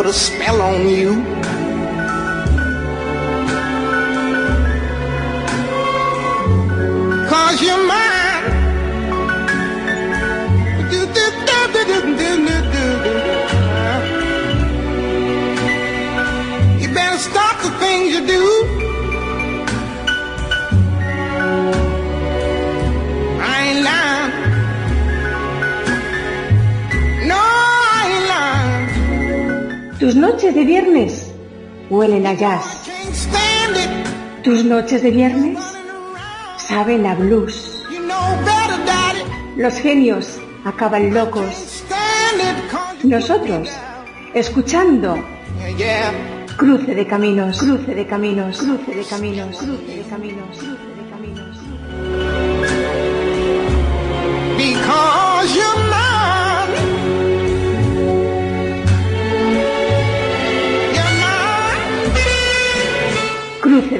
Put 0.00 0.08
a 0.08 0.12
spell 0.14 0.62
on 0.62 0.88
you. 0.88 1.39
Tus 30.10 30.18
noches 30.18 30.52
de 30.56 30.64
viernes 30.64 31.32
huelen 31.88 32.26
a 32.26 32.32
jazz. 32.34 32.90
Tus 34.42 34.64
noches 34.64 35.04
de 35.04 35.12
viernes 35.12 35.60
saben 36.58 37.06
a 37.06 37.14
blues. 37.14 37.84
Los 39.56 39.74
genios 39.74 40.36
acaban 40.64 41.14
locos. 41.14 41.84
Nosotros, 43.04 43.70
escuchando. 44.34 45.14
Cruce 46.56 46.92
de 46.92 47.06
caminos, 47.06 47.60
cruce 47.60 47.94
de 47.94 48.04
caminos, 48.04 48.58
cruce 48.58 48.92
de 48.92 49.04
caminos, 49.04 49.58
cruce 49.58 49.94
de 49.94 50.02
caminos, 50.02 50.58
cruce 50.58 50.86
de 50.96 51.08
caminos. 51.08 51.56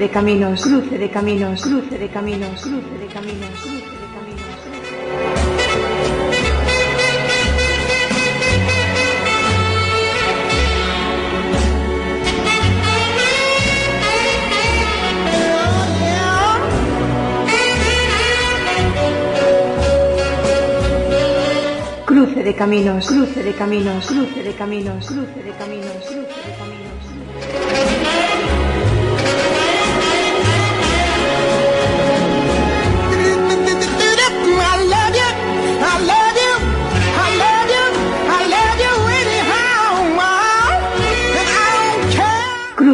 De 0.00 0.08
caminos, 0.08 0.62
cruce 0.62 0.96
de 0.96 1.10
caminos, 1.10 1.60
cruce 1.60 1.98
de 1.98 2.08
caminos, 2.08 2.62
cruce 2.62 2.98
de 2.98 3.06
caminos, 3.06 3.50
cruce 3.60 3.84
de 3.84 4.06
caminos. 4.14 4.50
Cruce 22.06 22.42
de 22.42 22.54
caminos, 22.54 23.06
cruce 23.06 23.42
de 23.42 23.52
caminos, 23.52 24.06
cruce 24.06 24.42
de 24.42 24.54
caminos, 24.54 25.06
cruce 25.06 25.42
de 25.44 25.52
caminos, 25.52 26.06
cruce 26.06 26.12
de 26.14 26.14
caminos. 26.14 26.19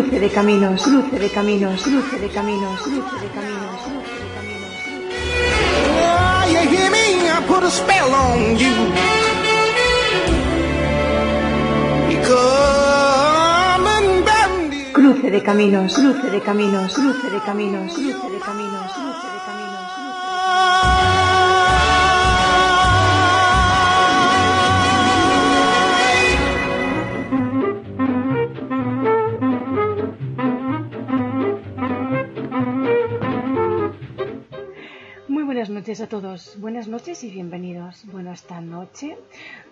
Cruce 0.07 0.21
de 0.21 0.31
caminos, 0.31 0.83
cruce 0.83 1.19
de 1.19 1.31
caminos, 1.31 1.83
cruce 1.83 2.19
de 2.21 2.29
caminos, 2.29 2.81
cruce 2.81 3.19
de 3.19 3.29
caminos, 3.35 3.81
cruce 3.83 4.15
de 4.23 4.29
caminos. 4.37 4.75
Oh, 5.99 6.45
you 6.49 6.61
hear 6.71 6.91
me? 6.93 7.29
I 7.29 7.43
put 7.49 7.65
a 7.65 7.71
spell 7.71 8.15
on 8.15 8.57
you. 8.57 8.71
Come 12.23 13.87
and 13.89 14.25
bend 14.25 14.75
you. 14.75 14.93
Cruce 14.93 15.29
de 15.29 15.43
caminos, 15.43 15.95
cruce 15.95 16.31
de 16.31 16.41
caminos, 16.41 16.95
cruce 16.95 17.29
de 17.29 17.41
caminos, 17.41 17.93
cruce 17.93 18.31
de 18.31 18.39
caminos, 18.39 18.93
cruce 18.93 18.93
de 18.93 19.01
caminos. 19.01 19.06
Todos, 36.09 36.61
buenas 36.61 36.87
noches 36.87 37.25
y 37.25 37.31
bienvenidos. 37.31 38.05
Bueno, 38.13 38.31
esta 38.31 38.61
noche 38.61 39.17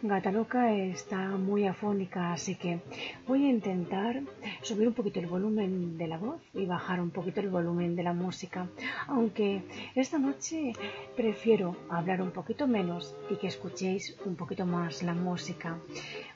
Gata 0.02 0.32
Loca 0.32 0.74
está 0.74 1.28
muy 1.28 1.64
afónica, 1.64 2.32
así 2.32 2.56
que 2.56 2.80
voy 3.28 3.44
a 3.46 3.50
intentar 3.50 4.20
subir 4.62 4.88
un 4.88 4.94
poquito 4.94 5.20
el 5.20 5.28
volumen 5.28 5.96
de 5.96 6.08
la 6.08 6.18
voz 6.18 6.40
y 6.52 6.66
bajar 6.66 7.00
un 7.00 7.10
poquito 7.10 7.40
el 7.40 7.50
volumen 7.50 7.94
de 7.94 8.02
la 8.02 8.14
música. 8.14 8.66
Aunque 9.06 9.62
esta 9.94 10.18
noche 10.18 10.72
prefiero 11.16 11.76
hablar 11.88 12.20
un 12.20 12.32
poquito 12.32 12.66
menos 12.66 13.14
y 13.30 13.36
que 13.36 13.46
escuchéis 13.46 14.16
un 14.24 14.34
poquito 14.34 14.66
más 14.66 15.04
la 15.04 15.14
música. 15.14 15.78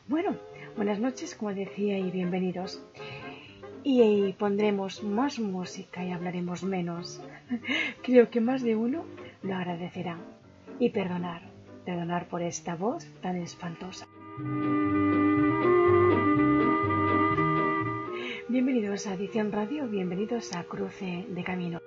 Bueno, 0.07 0.37
buenas 0.77 1.01
noches, 1.01 1.35
como 1.35 1.53
decía, 1.53 1.99
y 1.99 2.09
bienvenidos. 2.13 2.81
Y 3.83 4.33
pondremos 4.35 5.03
más 5.03 5.41
música 5.41 6.05
y 6.05 6.13
hablaremos 6.13 6.63
menos. 6.63 7.21
Creo 8.03 8.31
que 8.31 8.41
más 8.41 8.63
de 8.63 8.77
uno 8.77 9.05
lo 9.43 9.55
agradecerá. 9.55 10.19
Y 10.79 10.91
perdonar, 10.91 11.43
perdonar 11.85 12.29
por 12.29 12.43
esta 12.43 12.77
voz 12.77 13.07
tan 13.21 13.37
espantosa. 13.37 14.07
Bienvenidos 18.49 19.07
a 19.07 19.15
Edición 19.15 19.53
Radio, 19.53 19.89
bienvenidos 19.89 20.55
a 20.55 20.65
Cruce 20.65 21.27
de 21.29 21.45
Camino. 21.45 21.81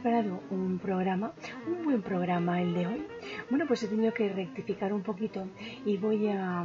Preparado 0.00 0.40
un 0.50 0.78
programa, 0.78 1.34
un 1.66 1.84
buen 1.84 2.00
programa 2.00 2.62
el 2.62 2.72
de 2.72 2.86
hoy, 2.86 3.06
bueno, 3.50 3.66
pues 3.66 3.82
he 3.82 3.88
tenido 3.88 4.14
que 4.14 4.30
rectificar 4.30 4.94
un 4.94 5.02
poquito 5.02 5.46
y 5.84 5.98
voy 5.98 6.28
a, 6.28 6.64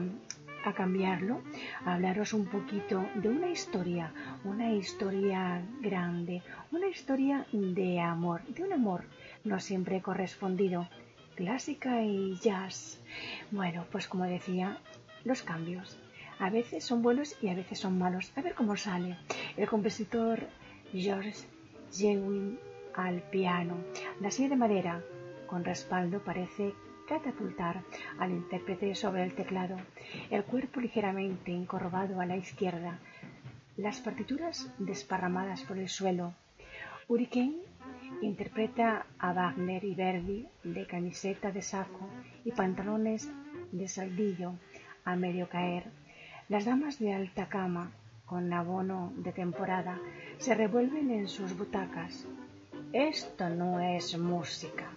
a 0.63 0.73
cambiarlo, 0.73 1.41
a 1.83 1.95
hablaros 1.95 2.31
un 2.31 2.45
poquito 2.45 3.05
de 3.15 3.27
una 3.27 3.49
historia, 3.49 4.13
una 4.45 4.71
historia 4.71 5.61
grande, 5.81 6.43
una 6.71 6.87
historia 6.87 7.45
de 7.51 7.99
amor, 7.99 8.41
de 8.45 8.63
un 8.63 8.71
amor 8.71 9.03
no 9.43 9.59
siempre 9.59 10.01
correspondido, 10.01 10.87
clásica 11.35 12.03
y 12.03 12.39
jazz. 12.39 13.01
Bueno, 13.51 13.85
pues 13.91 14.07
como 14.07 14.23
decía, 14.23 14.77
los 15.25 15.41
cambios. 15.41 15.97
A 16.39 16.49
veces 16.49 16.85
son 16.85 17.01
buenos 17.01 17.35
y 17.41 17.49
a 17.49 17.53
veces 17.53 17.79
son 17.79 17.97
malos. 17.97 18.31
A 18.37 18.41
ver 18.41 18.53
cómo 18.53 18.77
sale. 18.77 19.17
El 19.57 19.67
compositor 19.67 20.47
George 20.93 21.33
Gerwin 21.93 22.57
al 22.95 23.21
piano. 23.21 23.77
La 24.21 24.31
silla 24.31 24.49
de 24.49 24.55
madera 24.55 25.03
con 25.47 25.63
respaldo 25.63 26.23
parece 26.23 26.73
catapultar 27.07 27.83
al 28.17 28.31
intérprete 28.31 28.95
sobre 28.95 29.23
el 29.23 29.35
teclado, 29.35 29.77
el 30.31 30.43
cuerpo 30.43 30.79
ligeramente 30.79 31.51
encorvado 31.51 32.19
a 32.19 32.25
la 32.25 32.37
izquierda, 32.37 32.99
las 33.77 33.99
partituras 33.99 34.73
desparramadas 34.79 35.61
por 35.63 35.77
el 35.77 35.89
suelo. 35.89 36.33
Hurricane 37.07 37.57
interpreta 38.21 39.05
a 39.19 39.33
Wagner 39.33 39.83
y 39.83 39.93
Verdi 39.93 40.47
de 40.63 40.87
camiseta 40.87 41.51
de 41.51 41.61
saco 41.61 42.09
y 42.43 42.51
pantalones 42.51 43.29
de 43.71 43.87
saldillo 43.87 44.53
a 45.03 45.15
medio 45.15 45.47
caer. 45.49 45.91
Las 46.49 46.65
damas 46.65 46.97
de 46.99 47.13
alta 47.13 47.47
cama, 47.47 47.91
con 48.25 48.51
abono 48.53 49.13
de 49.17 49.31
temporada, 49.31 49.99
se 50.37 50.55
revuelven 50.55 51.11
en 51.11 51.27
sus 51.27 51.55
butacas. 51.55 52.27
Esto 52.93 53.49
no 53.49 53.79
es 53.79 54.17
música, 54.17 54.89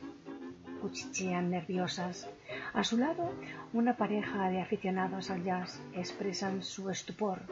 cuchichean 0.80 1.50
nerviosas. 1.50 2.28
A 2.72 2.84
su 2.84 2.96
lado, 2.96 3.32
una 3.72 3.96
pareja 3.96 4.50
de 4.50 4.60
aficionados 4.60 5.30
al 5.30 5.42
jazz 5.42 5.80
expresan 5.94 6.62
su 6.62 6.90
estupor. 6.90 7.42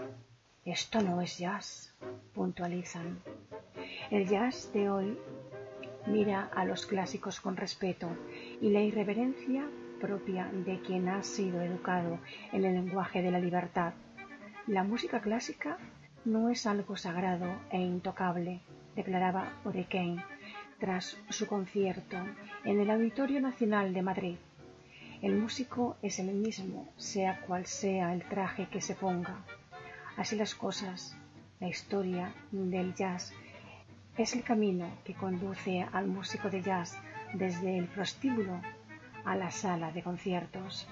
Esto 0.64 1.02
no 1.02 1.20
es 1.20 1.38
jazz, 1.38 1.94
puntualizan. 2.34 3.20
El 4.10 4.28
jazz 4.28 4.72
de 4.72 4.90
hoy 4.90 5.18
mira 6.06 6.50
a 6.54 6.64
los 6.64 6.86
clásicos 6.86 7.40
con 7.40 7.56
respeto 7.56 8.08
y 8.60 8.70
la 8.70 8.80
irreverencia 8.80 9.68
propia 10.00 10.48
de 10.52 10.80
quien 10.80 11.08
ha 11.08 11.22
sido 11.22 11.60
educado 11.62 12.18
en 12.52 12.64
el 12.64 12.74
lenguaje 12.74 13.22
de 13.22 13.30
la 13.30 13.40
libertad. 13.40 13.94
La 14.66 14.84
música 14.84 15.20
clásica 15.20 15.78
no 16.24 16.50
es 16.50 16.66
algo 16.66 16.96
sagrado 16.96 17.46
e 17.70 17.78
intocable, 17.78 18.60
declaraba 18.96 19.52
Hurricane 19.64 20.24
tras 20.80 21.16
su 21.28 21.46
concierto 21.46 22.16
en 22.64 22.80
el 22.80 22.90
Auditorio 22.90 23.40
Nacional 23.40 23.94
de 23.94 24.02
Madrid. 24.02 24.36
El 25.22 25.36
músico 25.36 25.96
es 26.02 26.18
el 26.18 26.32
mismo, 26.32 26.88
sea 26.96 27.40
cual 27.42 27.66
sea 27.66 28.12
el 28.12 28.22
traje 28.24 28.68
que 28.68 28.80
se 28.80 28.94
ponga. 28.94 29.44
Así 30.16 30.36
las 30.36 30.54
cosas, 30.54 31.16
la 31.60 31.68
historia 31.68 32.34
del 32.50 32.94
jazz 32.94 33.32
es 34.16 34.34
el 34.34 34.42
camino 34.42 34.88
que 35.04 35.14
conduce 35.14 35.86
al 35.92 36.06
músico 36.06 36.50
de 36.50 36.62
jazz 36.62 36.98
desde 37.34 37.78
el 37.78 37.86
prostíbulo 37.86 38.60
a 39.24 39.36
la 39.36 39.50
sala 39.50 39.92
de 39.92 40.02
conciertos. 40.02 40.88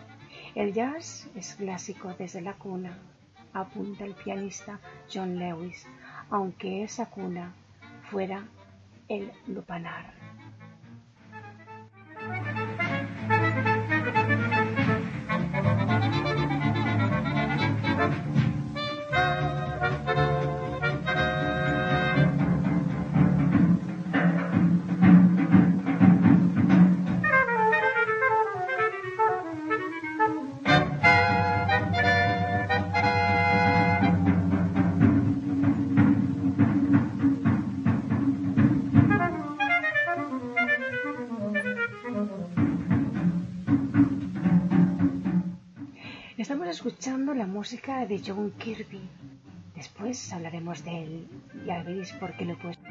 El 0.55 0.73
jazz 0.73 1.29
es 1.35 1.55
clásico 1.55 2.15
desde 2.19 2.41
la 2.41 2.55
cuna, 2.55 2.99
apunta 3.53 4.05
el 4.05 4.15
pianista 4.15 4.81
John 5.13 5.39
Lewis, 5.39 5.87
aunque 6.31 6.83
esa 6.83 7.11
cuna 7.11 7.55
fuera 8.11 8.47
el 9.09 9.33
lupanar. 9.47 10.24
Escuchando 46.75 47.35
la 47.35 47.47
música 47.47 48.05
de 48.05 48.21
John 48.27 48.51
Kirby. 48.59 49.01
Después 49.77 50.33
hablaremos 50.33 50.85
de 50.85 51.05
él. 51.05 51.29
Ya 51.65 51.85
veréis 51.85 52.13
por 52.15 52.37
qué 52.37 52.45
lo 52.45 52.55
he 52.55 52.57
puesto. 52.57 52.83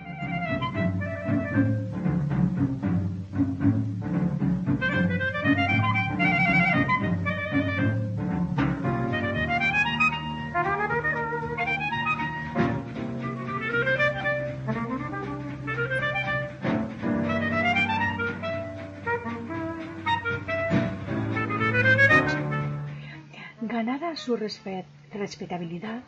Su 24.24 24.38
respetabilidad, 24.38 26.02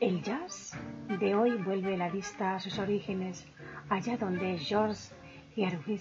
el 0.00 0.22
jazz 0.22 0.72
de 1.20 1.34
hoy 1.34 1.50
vuelve 1.58 1.98
la 1.98 2.08
vista 2.08 2.54
a 2.54 2.58
sus 2.58 2.78
orígenes, 2.78 3.46
allá 3.90 4.16
donde 4.16 4.56
George 4.56 5.12
Gershwin, 5.54 6.00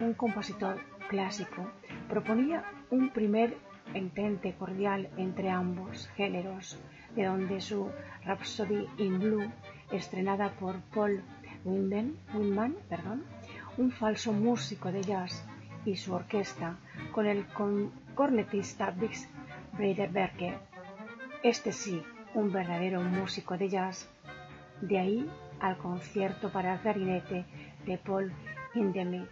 un 0.00 0.12
compositor 0.12 0.82
clásico, 1.08 1.70
proponía 2.10 2.62
un 2.90 3.08
primer 3.08 3.56
entente 3.94 4.52
cordial 4.52 5.08
entre 5.16 5.48
ambos 5.48 6.10
géneros, 6.14 6.78
de 7.16 7.24
donde 7.24 7.62
su 7.62 7.88
Rhapsody 8.26 8.86
in 8.98 9.18
Blue, 9.18 9.50
estrenada 9.92 10.50
por 10.60 10.78
Paul 10.94 11.22
Windman, 11.64 12.76
un 13.78 13.90
falso 13.92 14.34
músico 14.34 14.92
de 14.92 15.02
jazz, 15.04 15.42
y 15.86 15.96
su 15.96 16.12
orquesta, 16.12 16.76
con 17.12 17.24
el 17.24 17.46
cornetista 18.14 18.90
Bix 18.90 19.26
Berger, 19.78 20.58
este 21.44 21.70
sí, 21.70 22.02
un 22.34 22.50
verdadero 22.50 23.00
músico 23.00 23.56
de 23.56 23.68
jazz, 23.68 24.10
de 24.80 24.98
ahí 24.98 25.30
al 25.60 25.78
concierto 25.78 26.50
para 26.50 26.80
clarinete 26.80 27.44
de 27.86 27.96
Paul 27.96 28.32
Hindemith. 28.74 29.28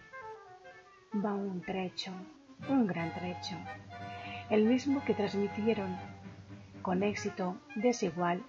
Va 1.14 1.34
un 1.34 1.62
trecho, 1.62 2.12
un 2.68 2.86
gran 2.86 3.12
trecho, 3.12 3.56
el 4.48 4.66
mismo 4.66 5.02
que 5.04 5.14
transmitieron 5.14 5.96
con 6.80 7.02
éxito 7.02 7.56
desigual 7.74 8.40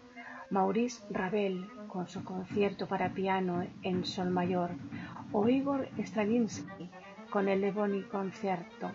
Maurice 0.51 1.03
Ravel 1.09 1.67
con 1.87 2.07
su 2.07 2.23
concierto 2.23 2.87
para 2.87 3.09
piano 3.09 3.65
en 3.81 4.05
sol 4.05 4.29
mayor 4.29 4.69
o 5.31 5.49
Igor 5.49 5.89
Stravinsky 5.97 6.91
con 7.31 7.49
el 7.49 7.63
Ebony 7.63 8.03
Concerto 8.03 8.91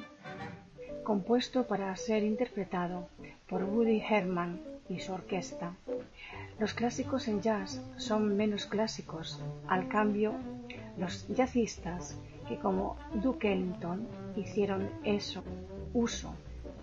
compuesto 1.02 1.64
para 1.64 1.94
ser 1.96 2.22
interpretado 2.22 3.08
por 3.48 3.64
Woody 3.64 4.00
Herman 4.08 4.60
y 4.88 5.00
su 5.00 5.12
orquesta. 5.12 5.74
Los 6.58 6.74
clásicos 6.74 7.28
en 7.28 7.42
jazz 7.42 7.80
son 7.96 8.36
menos 8.36 8.66
clásicos, 8.66 9.40
al 9.66 9.88
cambio, 9.88 10.34
los 10.98 11.26
jazzistas 11.28 12.16
que 12.48 12.58
como 12.58 12.96
Duke 13.14 13.52
Ellington 13.52 14.06
hicieron 14.36 14.88
eso, 15.04 15.42
uso 15.94 16.34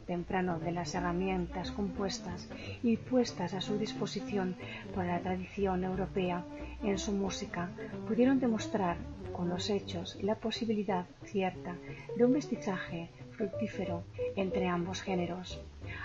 temprano 0.05 0.59
de 0.59 0.71
las 0.71 0.95
herramientas 0.95 1.71
compuestas 1.71 2.49
y 2.81 2.97
puestas 2.97 3.53
a 3.53 3.61
su 3.61 3.77
disposición 3.77 4.55
por 4.95 5.05
la 5.05 5.19
tradición 5.19 5.83
europea 5.83 6.43
en 6.83 6.97
su 6.97 7.11
música, 7.11 7.69
pudieron 8.07 8.39
demostrar 8.39 8.97
con 9.33 9.49
los 9.49 9.69
hechos 9.69 10.17
la 10.21 10.35
posibilidad 10.35 11.05
cierta 11.25 11.75
de 12.17 12.25
un 12.25 12.31
mestizaje 12.31 13.09
fructífero 13.39 14.03
entre 14.35 14.67
ambos 14.67 15.01
géneros. 15.01 15.61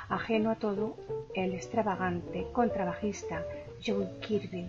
Ajeno 0.09 0.51
a 0.53 0.55
todo, 0.55 0.97
el 1.35 1.53
extravagante 1.53 2.47
contrabajista 2.53 3.43
John 3.85 4.09
Kirby, 4.21 4.69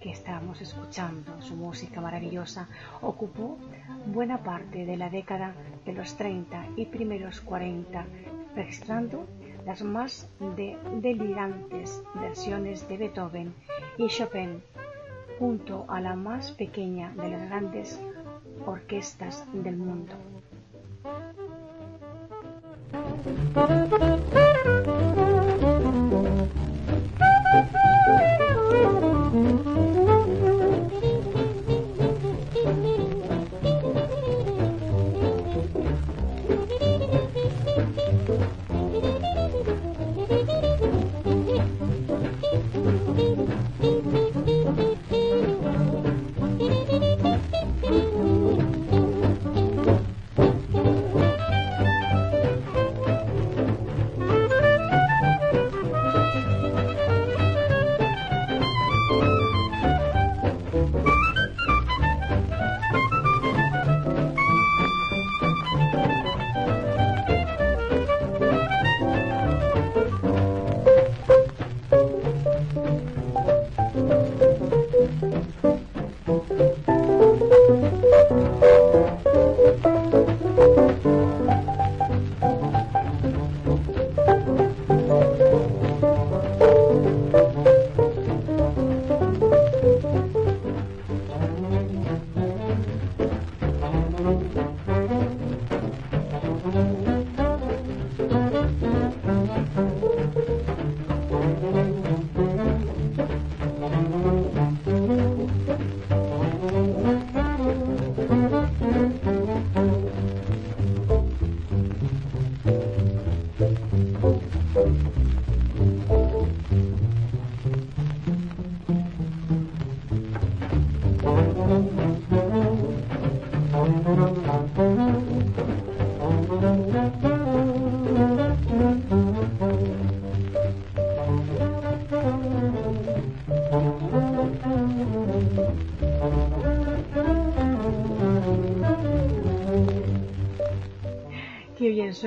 que 0.00 0.10
estábamos 0.10 0.60
escuchando, 0.60 1.40
su 1.40 1.54
música 1.54 2.00
maravillosa, 2.00 2.68
ocupó 3.00 3.58
buena 4.06 4.42
parte 4.42 4.84
de 4.84 4.96
la 4.96 5.08
década 5.08 5.54
de 5.86 5.92
los 5.92 6.16
30 6.16 6.70
y 6.76 6.86
primeros 6.86 7.40
40, 7.42 8.04
registrando 8.56 9.26
las 9.64 9.82
más 9.82 10.28
delirantes 11.00 12.02
versiones 12.14 12.88
de 12.88 12.96
Beethoven 12.96 13.54
y 13.98 14.08
Chopin, 14.08 14.60
junto 15.38 15.84
a 15.88 16.00
la 16.00 16.16
más 16.16 16.50
pequeña 16.52 17.12
de 17.12 17.28
las 17.30 17.48
grandes 17.48 18.00
orquestas 18.66 19.46
del 19.52 19.76
mundo. 19.76 20.29
Thank 22.92 23.26
you. 24.88 25.09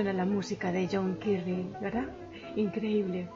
Suena 0.03 0.17
la 0.17 0.29
música 0.29 0.73
de 0.73 0.89
John 0.91 1.17
Kirby, 1.17 1.77
¿verdad? 1.79 2.09
Increíble. 2.57 3.29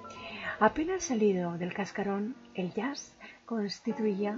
Apenas 0.59 1.03
salido 1.03 1.57
del 1.57 1.73
cascarón, 1.73 2.35
el 2.55 2.73
jazz 2.73 3.15
constituía 3.45 4.37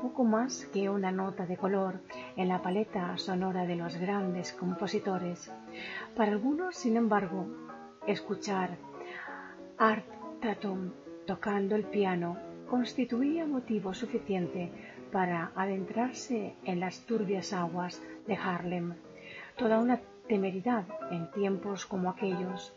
poco 0.00 0.24
más 0.24 0.64
que 0.72 0.88
una 0.88 1.12
nota 1.12 1.44
de 1.44 1.58
color 1.58 2.00
en 2.34 2.48
la 2.48 2.62
paleta 2.62 3.18
sonora 3.18 3.66
de 3.66 3.76
los 3.76 3.94
grandes 3.98 4.54
compositores. 4.54 5.52
Para 6.16 6.32
algunos, 6.32 6.76
sin 6.76 6.96
embargo, 6.96 7.46
escuchar 8.06 8.78
Art 9.76 10.06
Tatum 10.40 10.92
tocando 11.26 11.76
el 11.76 11.84
piano 11.84 12.38
constituía 12.70 13.44
motivo 13.44 13.92
suficiente 13.92 14.72
para 15.12 15.52
adentrarse 15.54 16.54
en 16.64 16.80
las 16.80 17.00
turbias 17.00 17.52
aguas 17.52 18.02
de 18.26 18.34
Harlem. 18.34 18.94
Toda 19.58 19.78
una 19.78 20.00
temeridad 20.28 20.84
en 21.10 21.30
tiempos 21.30 21.86
como 21.86 22.10
aquellos. 22.10 22.76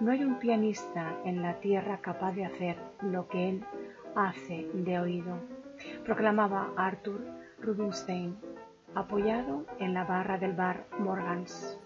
No 0.00 0.12
hay 0.12 0.24
un 0.24 0.38
pianista 0.38 1.16
en 1.24 1.42
la 1.42 1.60
tierra 1.60 2.00
capaz 2.00 2.32
de 2.32 2.44
hacer 2.44 2.76
lo 3.02 3.28
que 3.28 3.48
él 3.48 3.64
hace 4.14 4.68
de 4.74 4.98
oído, 4.98 5.38
proclamaba 6.04 6.72
Arthur 6.76 7.20
Rubinstein, 7.60 8.36
apoyado 8.94 9.66
en 9.78 9.94
la 9.94 10.04
barra 10.04 10.38
del 10.38 10.52
bar 10.52 10.86
Morgans. 10.98 11.78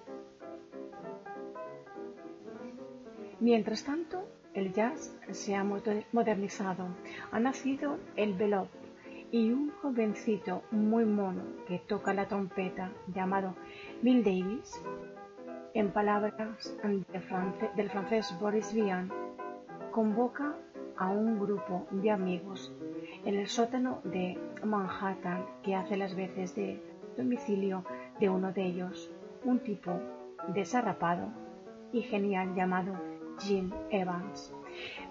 Mientras 3.40 3.84
tanto, 3.84 4.26
el 4.54 4.72
jazz 4.72 5.14
se 5.32 5.54
ha 5.54 5.64
modernizado. 5.64 6.86
Ha 7.32 7.40
nacido 7.40 7.98
el 8.16 8.34
bebop 8.34 8.68
y 9.32 9.50
un 9.50 9.72
jovencito 9.82 10.62
muy 10.70 11.04
mono 11.04 11.42
que 11.66 11.80
toca 11.80 12.14
la 12.14 12.28
trompeta 12.28 12.92
llamado 13.12 13.56
Bill 14.04 14.22
Davis, 14.22 14.84
en 15.72 15.90
palabras 15.90 16.76
del 17.74 17.88
francés 17.88 18.36
Boris 18.38 18.74
Vian, 18.74 19.10
convoca 19.92 20.54
a 20.98 21.08
un 21.08 21.40
grupo 21.40 21.86
de 21.90 22.10
amigos 22.10 22.70
en 23.24 23.36
el 23.36 23.48
sótano 23.48 24.02
de 24.04 24.38
Manhattan 24.62 25.46
que 25.62 25.74
hace 25.74 25.96
las 25.96 26.14
veces 26.14 26.54
de 26.54 26.82
domicilio 27.16 27.82
de 28.20 28.28
uno 28.28 28.52
de 28.52 28.66
ellos, 28.66 29.10
un 29.42 29.60
tipo 29.60 29.98
desarrapado 30.48 31.28
y 31.90 32.02
genial 32.02 32.54
llamado 32.54 32.92
Jim 33.38 33.70
Evans. 33.88 34.52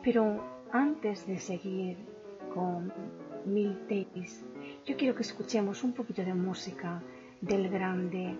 Pero 0.03 0.39
antes 0.71 1.25
de 1.25 1.39
seguir 1.39 1.97
con 2.53 2.93
Mill 3.43 3.75
Davis, 3.89 4.45
yo 4.85 4.95
quiero 4.95 5.15
que 5.15 5.23
escuchemos 5.23 5.83
un 5.83 5.93
poquito 5.93 6.23
de 6.23 6.35
música 6.35 7.01
del 7.41 7.69
grande, 7.69 8.38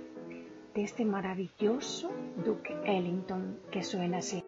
de 0.74 0.84
este 0.84 1.06
maravilloso 1.06 2.12
Duke 2.44 2.76
Ellington 2.86 3.60
que 3.72 3.84
suena 3.84 4.18
así. 4.18 4.44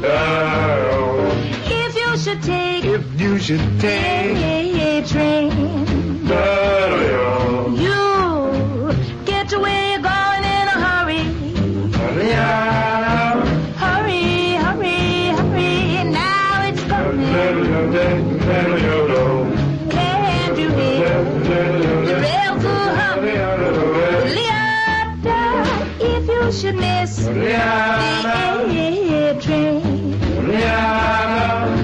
If 0.00 1.96
you 1.96 2.16
should 2.16 2.42
take, 2.42 2.84
if 2.84 3.20
you 3.20 3.38
should 3.38 3.80
take 3.80 4.36
a 4.36 5.02
train, 5.04 5.50
you 7.76 8.92
get 9.24 9.48
to 9.48 9.58
where 9.58 9.90
you're 9.90 10.02
going 10.02 10.44
in 10.44 10.68
a 10.68 10.78
hurry. 10.86 11.24
Hurry 11.98 12.32
up. 12.34 13.44
Hurry, 13.76 14.54
hurry, 14.54 15.30
hurry. 15.34 16.04
Now 16.12 16.68
it's 16.68 16.82
coming. 16.84 17.26
Can 19.90 20.58
you 20.58 20.70
hear 20.70 21.06
the 23.66 23.84
rails? 23.94 24.32
If 26.00 26.28
you 26.28 26.52
should 26.52 26.76
miss 26.76 27.18
la 30.92 31.68
la. 31.68 31.77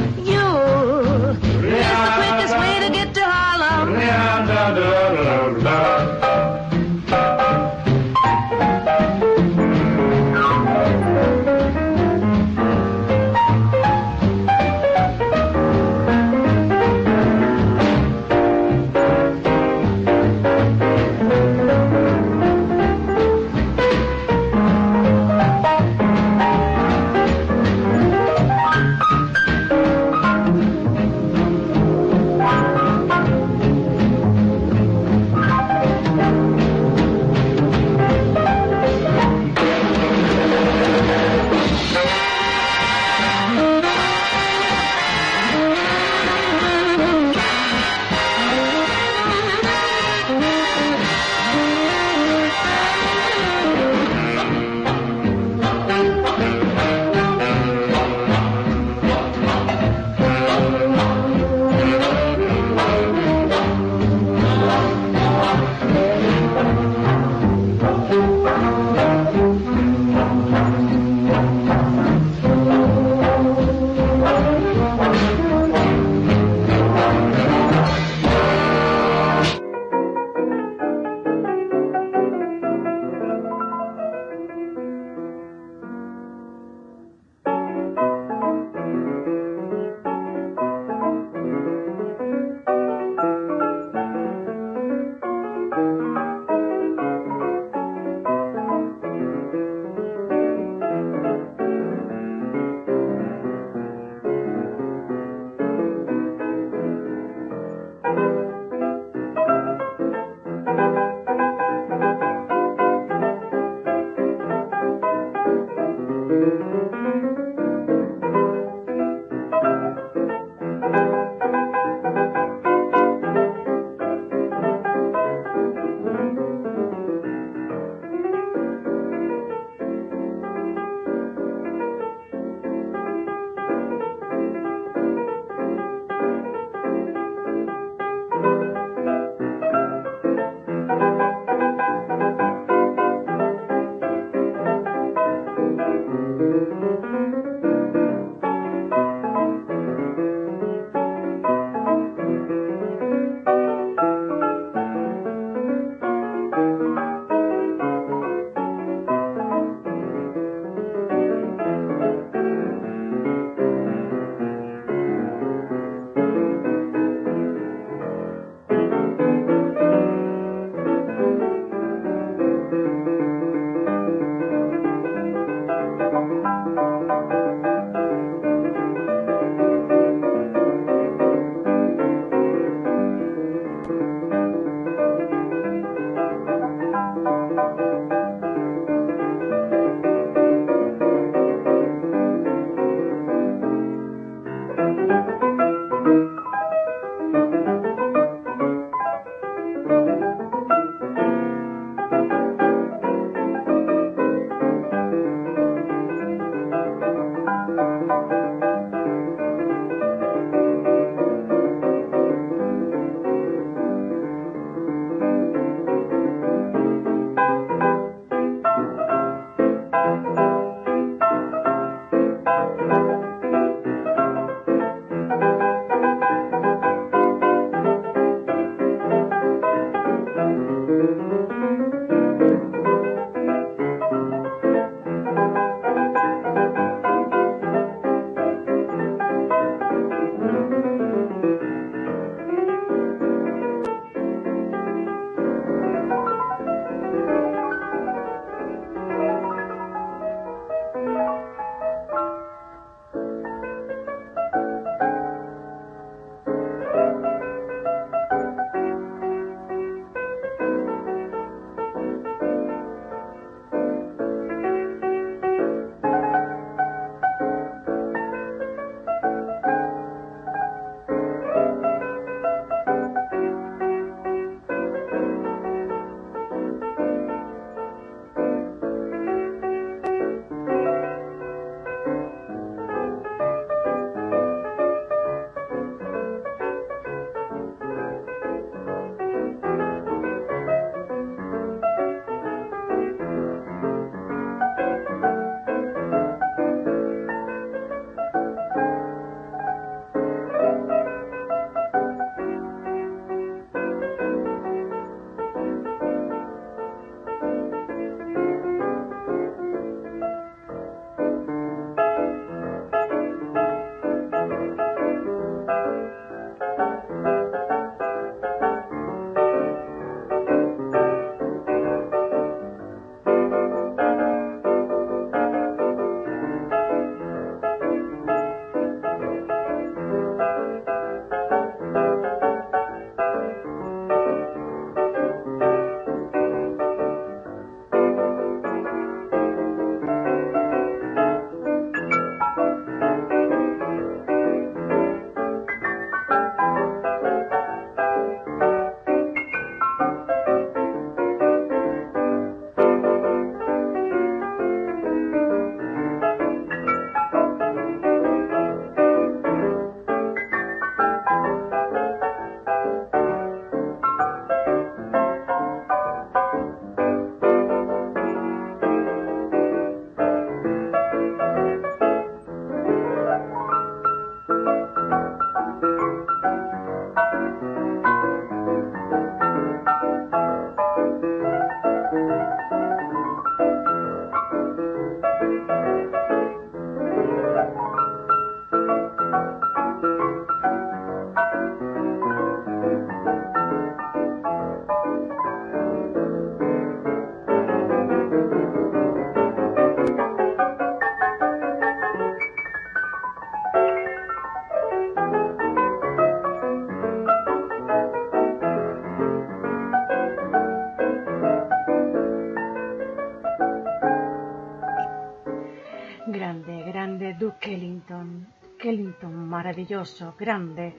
Maravilloso, 419.85 420.35
grande, 420.38 420.94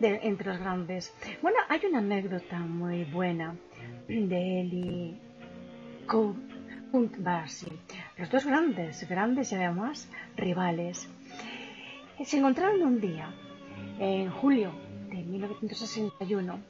de, 0.00 0.20
entre 0.22 0.48
los 0.48 0.58
grandes. 0.58 1.14
Bueno, 1.40 1.58
hay 1.68 1.80
una 1.86 1.98
anécdota 1.98 2.58
muy 2.58 3.04
buena 3.04 3.54
de 4.08 5.14
Count 6.06 7.16
Basie. 7.18 7.72
Los 8.18 8.30
dos 8.30 8.44
grandes, 8.44 9.08
grandes 9.08 9.52
y 9.52 9.54
además 9.54 10.10
rivales. 10.36 11.08
Se 12.24 12.38
encontraron 12.38 12.82
un 12.82 13.00
día, 13.00 13.32
en 14.00 14.30
julio 14.30 14.72
de 15.10 15.22
1961. 15.22 16.60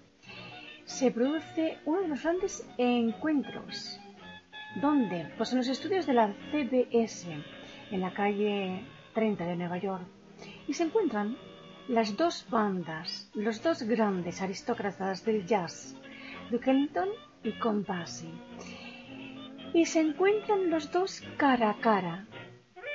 Se 0.85 1.11
produce 1.11 1.79
uno 1.87 2.03
de 2.03 2.09
los 2.09 2.23
grandes 2.23 2.69
encuentros. 2.77 3.99
¿Dónde? 4.83 5.33
Pues 5.39 5.53
en 5.53 5.59
los 5.59 5.69
estudios 5.69 6.07
de 6.07 6.13
la 6.13 6.35
CBS, 6.51 7.27
en 7.91 8.01
la 8.01 8.13
calle 8.13 8.85
30 9.15 9.47
de 9.47 9.57
Nueva 9.57 9.79
York 9.79 10.05
y 10.67 10.73
se 10.73 10.85
encuentran 10.85 11.37
las 11.89 12.17
dos 12.17 12.47
bandas, 12.51 13.31
los 13.35 13.63
dos 13.63 13.83
grandes 13.83 14.41
aristócratas 14.43 15.25
del 15.25 15.47
jazz, 15.47 15.97
Duke 16.51 16.89
y 17.43 17.53
Con 17.59 17.85
Y 19.73 19.85
se 19.87 20.01
encuentran 20.01 20.71
los 20.71 20.91
dos 20.91 21.23
cara 21.37 21.71
a 21.71 21.79
cara 21.79 22.27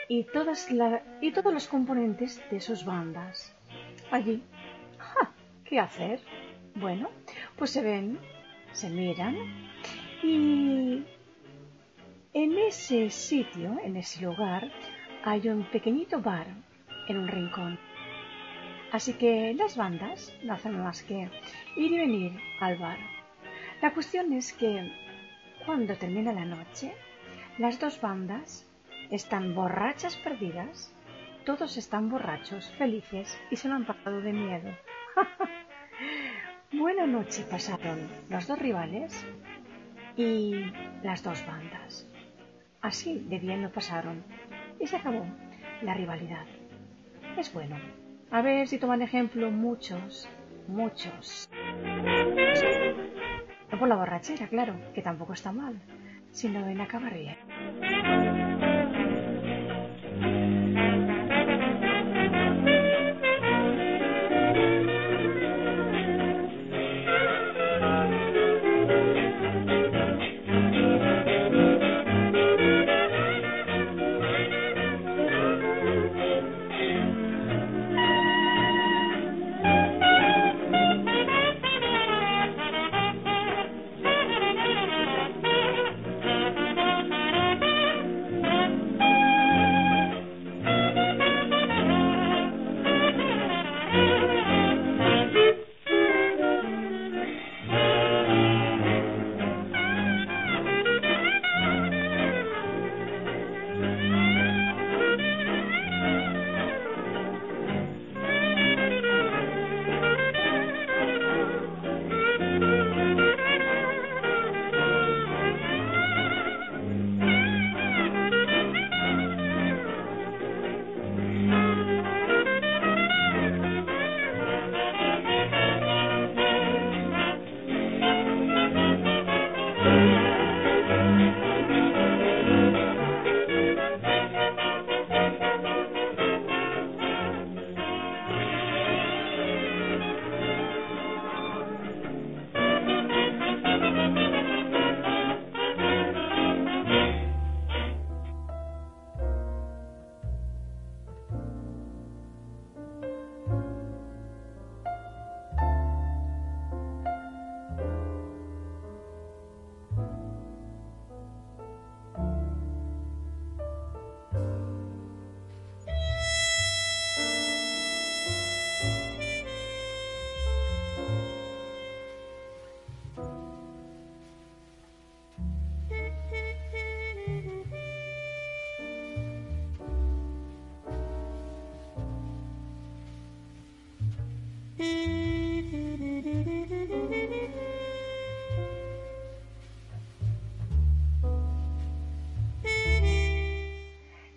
y, 0.07 0.23
todas 0.23 0.71
la, 0.71 1.03
y 1.21 1.31
todos 1.31 1.53
los 1.53 1.67
componentes 1.67 2.41
de 2.49 2.59
sus 2.59 2.85
bandas. 2.85 3.55
Allí. 4.11 4.43
¿Qué 5.63 5.79
hacer? 5.79 6.19
Bueno, 6.75 7.09
pues 7.57 7.71
se 7.71 7.81
ven, 7.81 8.19
se 8.71 8.89
miran 8.89 9.35
y 10.23 11.03
ese 12.69 13.09
sitio, 13.09 13.77
en 13.83 13.97
ese 13.97 14.21
lugar, 14.21 14.71
hay 15.23 15.49
un 15.49 15.63
pequeñito 15.71 16.21
bar 16.21 16.45
en 17.07 17.17
un 17.17 17.27
rincón. 17.27 17.79
Así 18.91 19.13
que 19.13 19.53
las 19.53 19.77
bandas 19.77 20.33
no 20.43 20.53
hacen 20.53 20.81
más 20.81 21.03
que 21.03 21.13
ir 21.13 21.31
y 21.75 21.95
venir 21.95 22.39
al 22.59 22.77
bar. 22.77 22.97
La 23.81 23.93
cuestión 23.93 24.33
es 24.33 24.51
que 24.53 24.91
cuando 25.65 25.95
termina 25.95 26.33
la 26.33 26.45
noche, 26.45 26.93
las 27.59 27.79
dos 27.79 28.01
bandas 28.01 28.65
están 29.11 29.53
borrachas 29.53 30.15
perdidas, 30.17 30.91
todos 31.45 31.77
están 31.77 32.09
borrachos, 32.09 32.69
felices 32.77 33.39
y 33.51 33.55
se 33.55 33.67
lo 33.67 33.75
han 33.75 33.85
pasado 33.85 34.21
de 34.21 34.33
miedo. 34.33 34.75
Buena 36.71 37.05
noche 37.05 37.45
pasaron 37.49 38.07
los 38.29 38.47
dos 38.47 38.59
rivales 38.59 39.25
y 40.17 40.65
las 41.03 41.23
dos 41.23 41.45
bandas. 41.45 42.07
Así 42.81 43.19
de 43.19 43.39
bien 43.39 43.61
lo 43.61 43.71
pasaron 43.71 44.23
y 44.79 44.87
se 44.87 44.97
acabó 44.97 45.25
la 45.81 45.93
rivalidad. 45.93 46.45
Es 47.37 47.53
bueno. 47.53 47.98
A 48.31 48.41
ver 48.41 48.67
si 48.67 48.77
toman 48.77 49.01
ejemplo 49.01 49.49
muchos, 49.49 50.27
muchos. 50.67 51.49
No 53.71 53.79
por 53.79 53.87
la 53.87 53.95
borrachera, 53.95 54.47
claro, 54.47 54.75
que 54.93 55.01
tampoco 55.01 55.33
está 55.33 55.51
mal, 55.51 55.81
sino 56.31 56.67
en 56.67 56.79
acabar 56.79 57.13
bien. 57.15 58.48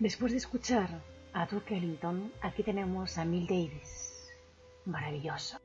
Después 0.03 0.33
de 0.33 0.37
escuchar 0.39 0.89
a 1.31 1.45
Duke 1.45 1.77
Ellington, 1.77 2.29
aquí 2.41 2.61
tenemos 2.61 3.17
a 3.17 3.23
Mill 3.23 3.47
Davis. 3.47 4.27
Maravilloso. 4.83 5.61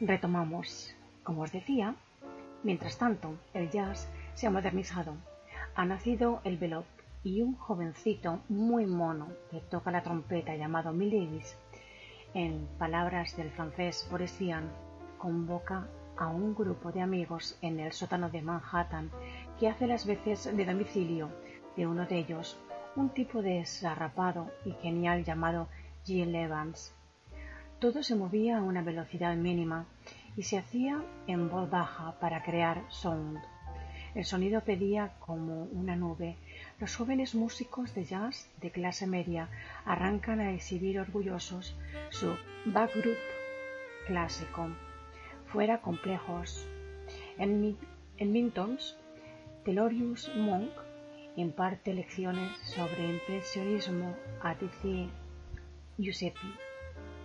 Retomamos. 0.00 0.94
Como 1.22 1.42
os 1.42 1.52
decía, 1.52 1.94
mientras 2.62 2.98
tanto, 2.98 3.34
el 3.54 3.70
jazz 3.70 4.08
se 4.34 4.46
ha 4.46 4.50
modernizado. 4.50 5.14
Ha 5.74 5.84
nacido 5.84 6.40
el 6.44 6.56
bebop 6.56 6.86
y 7.24 7.42
un 7.42 7.56
jovencito 7.56 8.40
muy 8.48 8.86
mono 8.86 9.28
que 9.50 9.60
toca 9.60 9.90
la 9.90 10.02
trompeta 10.02 10.54
llamado 10.54 10.92
Mill 10.92 11.10
Davis, 11.10 11.56
en 12.34 12.68
palabras 12.78 13.36
del 13.36 13.50
francés 13.50 14.06
Boris 14.10 14.38
Vian, 14.38 14.70
convoca 15.18 15.86
a 16.16 16.28
un 16.28 16.54
grupo 16.54 16.92
de 16.92 17.00
amigos 17.00 17.58
en 17.62 17.80
el 17.80 17.92
sótano 17.92 18.30
de 18.30 18.42
Manhattan 18.42 19.10
que 19.58 19.68
hace 19.68 19.86
las 19.86 20.06
veces 20.06 20.56
de 20.56 20.64
domicilio 20.64 21.30
de 21.76 21.86
uno 21.86 22.06
de 22.06 22.18
ellos, 22.18 22.58
un 22.94 23.08
tipo 23.10 23.42
desarrapado 23.42 24.50
y 24.64 24.72
genial 24.82 25.24
llamado 25.24 25.68
Gil 26.04 26.34
Evans. 26.34 26.95
Todo 27.86 28.02
se 28.02 28.16
movía 28.16 28.58
a 28.58 28.62
una 28.62 28.82
velocidad 28.82 29.36
mínima 29.36 29.86
y 30.36 30.42
se 30.42 30.58
hacía 30.58 31.04
en 31.28 31.48
voz 31.48 31.70
baja 31.70 32.18
para 32.18 32.42
crear 32.42 32.82
sound. 32.88 33.38
El 34.16 34.24
sonido 34.24 34.62
pedía 34.62 35.12
como 35.20 35.66
una 35.66 35.94
nube. 35.94 36.34
Los 36.80 36.96
jóvenes 36.96 37.36
músicos 37.36 37.94
de 37.94 38.04
jazz 38.04 38.50
de 38.60 38.72
clase 38.72 39.06
media 39.06 39.48
arrancan 39.84 40.40
a 40.40 40.52
exhibir 40.52 40.98
orgullosos 40.98 41.76
su 42.10 42.34
backgroup 42.64 43.18
clásico. 44.08 44.66
Fuera 45.46 45.80
complejos. 45.80 46.66
En, 47.38 47.76
en 48.16 48.32
Mintons, 48.32 48.96
Telorius 49.64 50.28
Monk 50.34 50.72
imparte 51.36 51.94
lecciones 51.94 52.50
sobre 52.62 53.10
impresionismo 53.10 54.16
a 54.42 54.56
Tizi 54.56 55.08
Giuseppe 55.98 56.65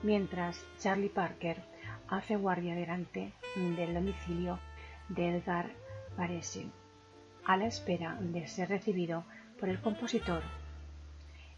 mientras 0.03 0.63
Charlie 0.79 1.09
Parker 1.09 1.63
hace 2.07 2.35
guardia 2.35 2.75
delante 2.75 3.33
del 3.55 3.93
domicilio 3.93 4.59
de 5.09 5.37
Edgar 5.37 5.71
Varese, 6.17 6.65
a 7.45 7.57
la 7.57 7.65
espera 7.65 8.17
de 8.19 8.47
ser 8.47 8.69
recibido 8.69 9.23
por 9.59 9.69
el 9.69 9.81
compositor. 9.81 10.43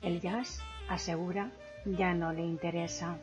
El 0.02 0.22
jazz, 0.22 0.62
asegura, 0.90 1.52
ya 1.86 2.14
no 2.14 2.34
le 2.34 2.42
interesa. 2.42 3.18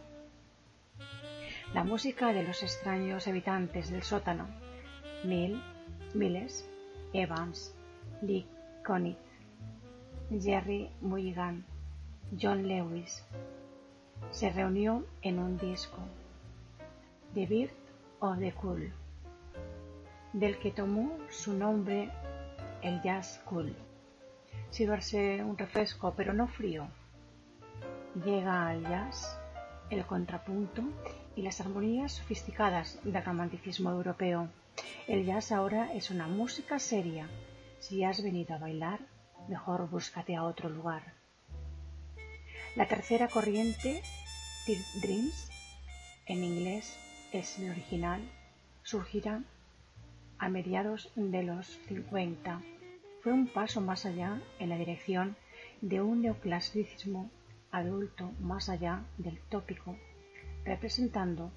La 1.74 1.84
música 1.84 2.32
de 2.32 2.42
los 2.42 2.62
extraños 2.62 3.28
habitantes 3.28 3.90
del 3.90 4.02
sótano, 4.02 4.48
Mill, 5.24 5.62
Miles, 6.14 6.68
Evans, 7.12 7.74
Lee 8.22 8.46
Conniff, 8.84 9.18
Jerry 10.30 10.90
Mulligan, 11.00 11.64
John 12.40 12.66
Lewis, 12.66 13.24
se 14.30 14.50
reunió 14.50 15.04
en 15.22 15.38
un 15.38 15.58
disco, 15.58 15.98
The 17.34 17.46
Bird 17.46 17.72
of 18.20 18.38
the 18.38 18.52
Cool, 18.52 18.92
del 20.32 20.58
que 20.58 20.70
tomó 20.70 21.18
su 21.30 21.54
nombre 21.54 22.10
el 22.82 23.02
jazz 23.02 23.40
cool. 23.44 23.74
Sirvarse 24.70 25.42
un 25.42 25.58
refresco, 25.58 26.14
pero 26.16 26.32
no 26.32 26.46
frío. 26.46 26.86
Llega 28.24 28.68
al 28.68 28.82
jazz 28.82 29.38
el 29.90 30.06
contrapunto 30.06 30.82
y 31.34 31.42
las 31.42 31.60
armonías 31.60 32.12
sofisticadas 32.12 32.98
del 33.02 33.24
romanticismo 33.24 33.90
europeo. 33.90 34.48
El 35.08 35.24
jazz 35.24 35.52
ahora 35.52 35.92
es 35.92 36.10
una 36.10 36.28
música 36.28 36.78
seria. 36.78 37.28
Si 37.80 38.04
has 38.04 38.22
venido 38.22 38.54
a 38.54 38.58
bailar, 38.58 39.00
mejor 39.48 39.88
búscate 39.88 40.36
a 40.36 40.44
otro 40.44 40.68
lugar. 40.68 41.19
La 42.76 42.86
tercera 42.86 43.26
corriente, 43.26 44.00
Dreams, 45.02 45.50
en 46.26 46.44
inglés 46.44 46.96
es 47.32 47.58
el 47.58 47.70
original, 47.70 48.22
surgirá 48.84 49.42
a 50.38 50.48
mediados 50.48 51.10
de 51.16 51.42
los 51.42 51.66
50. 51.88 52.62
Fue 53.22 53.32
un 53.32 53.48
paso 53.48 53.80
más 53.80 54.06
allá 54.06 54.40
en 54.60 54.68
la 54.68 54.78
dirección 54.78 55.36
de 55.80 56.00
un 56.00 56.22
neoclasicismo 56.22 57.28
adulto 57.72 58.30
más 58.38 58.68
allá 58.68 59.02
del 59.18 59.40
tópico, 59.48 59.96
representando 60.64 61.50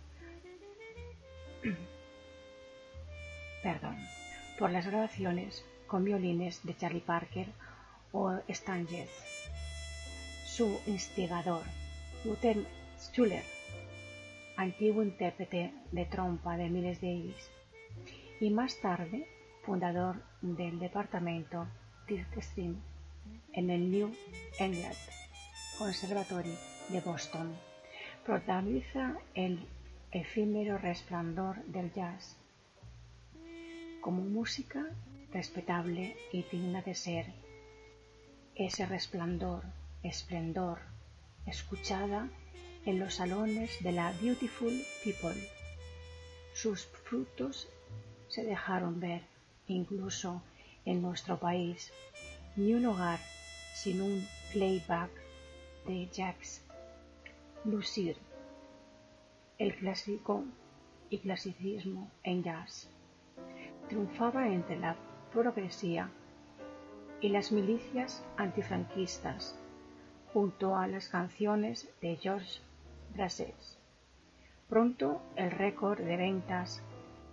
perdón, 3.62 3.98
por 4.58 4.72
las 4.72 4.88
grabaciones 4.88 5.64
con 5.86 6.06
violines 6.06 6.64
de 6.64 6.76
Charlie 6.76 7.02
Parker 7.02 7.50
o 8.12 8.40
Stan 8.48 8.88
Getz. 8.88 9.43
Su 10.56 10.80
instigador, 10.86 11.64
Luther 12.24 12.64
Schuller, 13.00 13.44
antiguo 14.56 15.02
intérprete 15.02 15.74
de 15.92 16.06
trompa 16.06 16.58
de 16.58 16.70
Miles 16.70 17.02
Davis, 17.02 17.50
y 18.40 18.52
más 18.52 18.80
tarde 18.80 19.28
fundador 19.64 20.22
del 20.42 20.78
departamento 20.78 21.66
Stream 22.40 22.76
en 23.54 23.72
el 23.72 23.90
New 23.90 24.14
England 24.60 24.96
Conservatory 25.80 26.56
de 26.90 27.02
Boston. 27.02 27.58
Protagoniza 28.24 29.18
el 29.34 29.58
efímero 30.12 30.78
resplandor 30.78 31.64
del 31.66 31.92
jazz 31.94 32.38
como 34.02 34.22
música 34.22 34.86
respetable 35.32 36.16
y 36.32 36.44
digna 36.44 36.84
de 36.84 36.94
ser. 36.94 37.26
Ese 38.54 38.86
resplandor, 38.86 39.64
esplendor, 40.04 40.80
escuchada 41.46 42.30
en 42.86 43.00
los 43.00 43.16
salones 43.16 43.82
de 43.84 43.92
la 43.92 44.12
Beautiful 44.22 44.74
People. 45.04 45.36
Sus 46.54 46.86
frutos 46.86 47.70
se 48.28 48.44
dejaron 48.44 49.00
ver 49.00 49.22
incluso 49.68 50.42
en 50.86 51.02
nuestro 51.02 51.40
país. 51.40 51.92
Ni 52.56 52.74
un 52.74 52.86
hogar 52.86 53.20
sin 53.74 54.02
un 54.02 54.28
playback 54.52 55.10
de 55.88 56.08
Jacques 56.12 56.62
Lucir, 57.66 58.18
el 59.58 59.76
clásico 59.76 60.44
y 61.10 61.20
clasicismo 61.20 62.12
en 62.24 62.44
jazz. 62.44 62.90
Triunfaba 63.88 64.48
entre 64.48 64.78
la 64.78 64.96
progresía 65.32 66.10
y 67.22 67.30
las 67.30 67.52
milicias 67.52 68.24
antifranquistas, 68.38 69.58
junto 70.34 70.76
a 70.76 70.88
las 70.88 71.10
canciones 71.10 71.90
de 72.02 72.16
George 72.18 72.60
Brassens. 73.14 73.78
Pronto 74.68 75.22
el 75.36 75.52
récord 75.52 76.00
de 76.00 76.18
ventas 76.18 76.82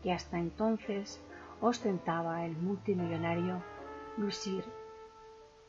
que 0.02 0.12
hasta 0.12 0.38
entonces 0.38 1.20
ostentaba 1.60 2.44
el 2.44 2.56
multimillonario 2.56 3.62
Lucir 4.16 4.64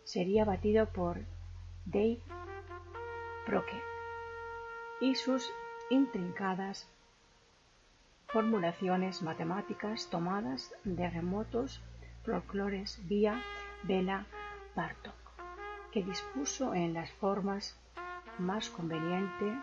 sería 0.03 0.45
batido 0.45 0.87
por 0.87 1.19
Dave 1.85 2.19
Proque 3.45 3.81
y 4.99 5.15
sus 5.15 5.49
intrincadas 5.89 6.87
formulaciones 8.27 9.21
matemáticas 9.21 10.09
tomadas 10.09 10.73
de 10.83 11.09
remotos 11.09 11.81
folclores 12.23 12.99
vía 13.07 13.41
Bela 13.83 14.25
Bartok, 14.75 15.20
que 15.91 16.03
dispuso 16.03 16.73
en 16.73 16.93
las 16.93 17.11
formas 17.11 17.77
más 18.37 18.69
conveniente 18.69 19.57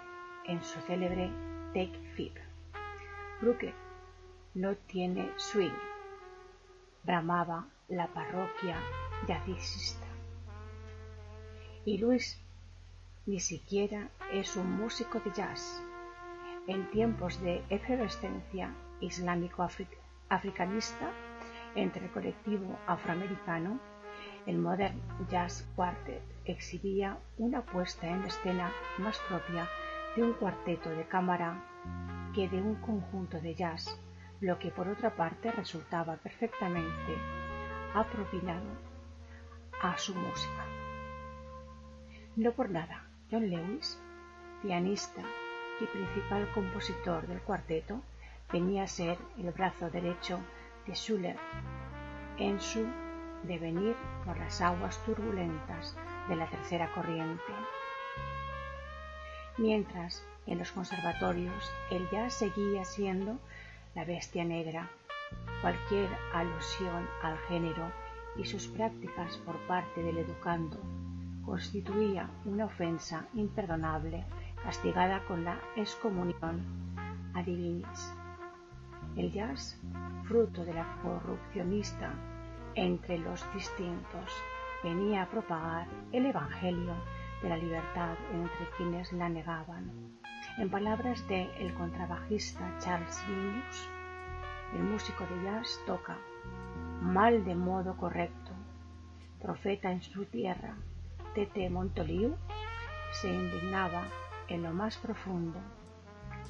en 0.45 0.63
su 0.63 0.79
célebre 0.81 1.31
Take 1.75 1.99
Fib. 2.15 2.33
Brooke 3.41 3.75
no 4.55 4.77
tiene 4.77 5.31
swing, 5.37 5.73
bramaba 7.05 7.67
la 7.89 8.09
parroquia 8.09 8.77
jazzista. 9.27 10.07
Y 11.85 11.99
Luis 11.99 12.41
ni 13.27 13.41
siquiera 13.41 14.09
es 14.33 14.57
un 14.57 14.71
músico 14.73 15.21
de 15.21 15.31
jazz. 15.33 15.83
En 16.67 16.91
tiempos 16.91 17.41
de 17.41 17.63
efervescencia 17.71 18.75
islámico-africanista 19.01 21.13
entre 21.75 22.07
el 22.07 22.11
colectivo 22.11 22.79
afroamericano, 22.87 23.79
el 24.47 24.59
Modern 24.59 25.01
Jazz 25.29 25.67
Quartet 25.75 26.23
exhibía 26.45 27.19
una 27.37 27.63
puesta 27.63 28.07
en 28.07 28.23
escena 28.25 28.73
más 28.99 29.19
propia 29.29 29.69
de 30.17 30.23
un 30.23 30.33
cuarteto 30.33 30.91
de 30.91 31.07
cámara 31.07 31.63
que 32.35 32.49
de 32.49 32.61
un 32.61 32.77
conjunto 32.77 33.41
de 33.41 33.55
jazz, 33.55 34.01
lo 34.41 34.59
que 34.59 34.71
por 34.71 34.89
otra 34.89 35.15
parte 35.15 35.51
resultaba 35.51 36.17
perfectamente 36.17 37.17
apropiado 37.95 38.67
a 39.83 39.97
su 39.99 40.15
música. 40.15 40.65
No 42.37 42.53
por 42.53 42.71
nada, 42.71 43.05
John 43.31 43.49
Lewis, 43.51 44.01
pianista 44.63 45.23
y 45.81 45.85
principal 45.87 46.51
compositor 46.53 47.27
del 47.27 47.41
cuarteto, 47.41 48.01
venía 48.53 48.85
a 48.85 48.89
ser 48.89 49.19
el 49.39 49.51
brazo 49.53 49.91
derecho 49.91 50.39
de 50.87 50.95
Schuller 50.95 51.37
en 52.39 52.61
su 52.61 52.87
devenir 53.45 53.97
por 54.25 54.39
las 54.39 54.61
aguas 54.61 54.99
turbulentas 55.05 55.97
de 56.29 56.37
la 56.37 56.49
tercera 56.49 56.93
corriente. 56.95 57.53
Mientras 59.57 60.25
en 60.47 60.59
los 60.59 60.71
conservatorios 60.73 61.71
el 61.91 62.09
jazz 62.11 62.35
seguía 62.35 62.85
siendo 62.85 63.39
la 63.95 64.05
bestia 64.05 64.45
negra, 64.45 64.91
cualquier 65.61 66.09
alusión 66.33 67.09
al 67.23 67.39
género 67.49 67.91
y 68.37 68.45
sus 68.45 68.69
prácticas 68.69 69.37
por 69.39 69.57
parte 69.67 70.03
del 70.03 70.19
educando 70.19 70.79
constituía 71.45 72.29
una 72.45 72.67
ofensa 72.67 73.27
imperdonable 73.35 74.25
castigada 74.63 75.25
con 75.27 75.45
la 75.45 75.59
excomunión 75.77 76.63
a 77.35 77.43
divinis. 77.43 78.15
El 79.17 79.33
jazz, 79.33 79.81
fruto 80.25 80.65
de 80.65 80.75
la 80.75 81.01
corrupcionista 81.03 82.13
entre 82.79 83.19
los 83.19 83.45
distintos, 83.53 84.33
venía 84.85 85.23
a 85.23 85.31
propagar 85.31 85.89
el 86.13 86.27
Evangelio 86.27 86.95
de 87.43 87.49
la 87.49 87.57
libertad 87.57 88.15
entre 88.33 88.71
quienes 88.77 89.13
la 89.13 89.29
negaban. 89.29 90.19
En 90.59 90.71
palabras 90.71 91.27
de 91.29 91.51
el 91.59 91.75
contrabajista 91.75 92.77
Charles 92.79 93.25
Mingus, 93.29 93.89
el 94.75 94.85
músico 94.85 95.25
de 95.27 95.43
jazz 95.45 95.81
toca 95.87 96.17
mal 97.01 97.45
de 97.45 97.57
modo 97.57 97.97
correcto. 97.97 98.53
Profeta 99.41 99.91
en 99.91 100.03
su 100.03 100.25
tierra, 100.27 100.77
Tete 101.35 101.69
Montoliu 101.71 102.37
se 103.13 103.33
indignaba 103.33 104.05
en 104.49 104.63
lo 104.63 104.73
más 104.73 104.97
profundo 104.99 105.59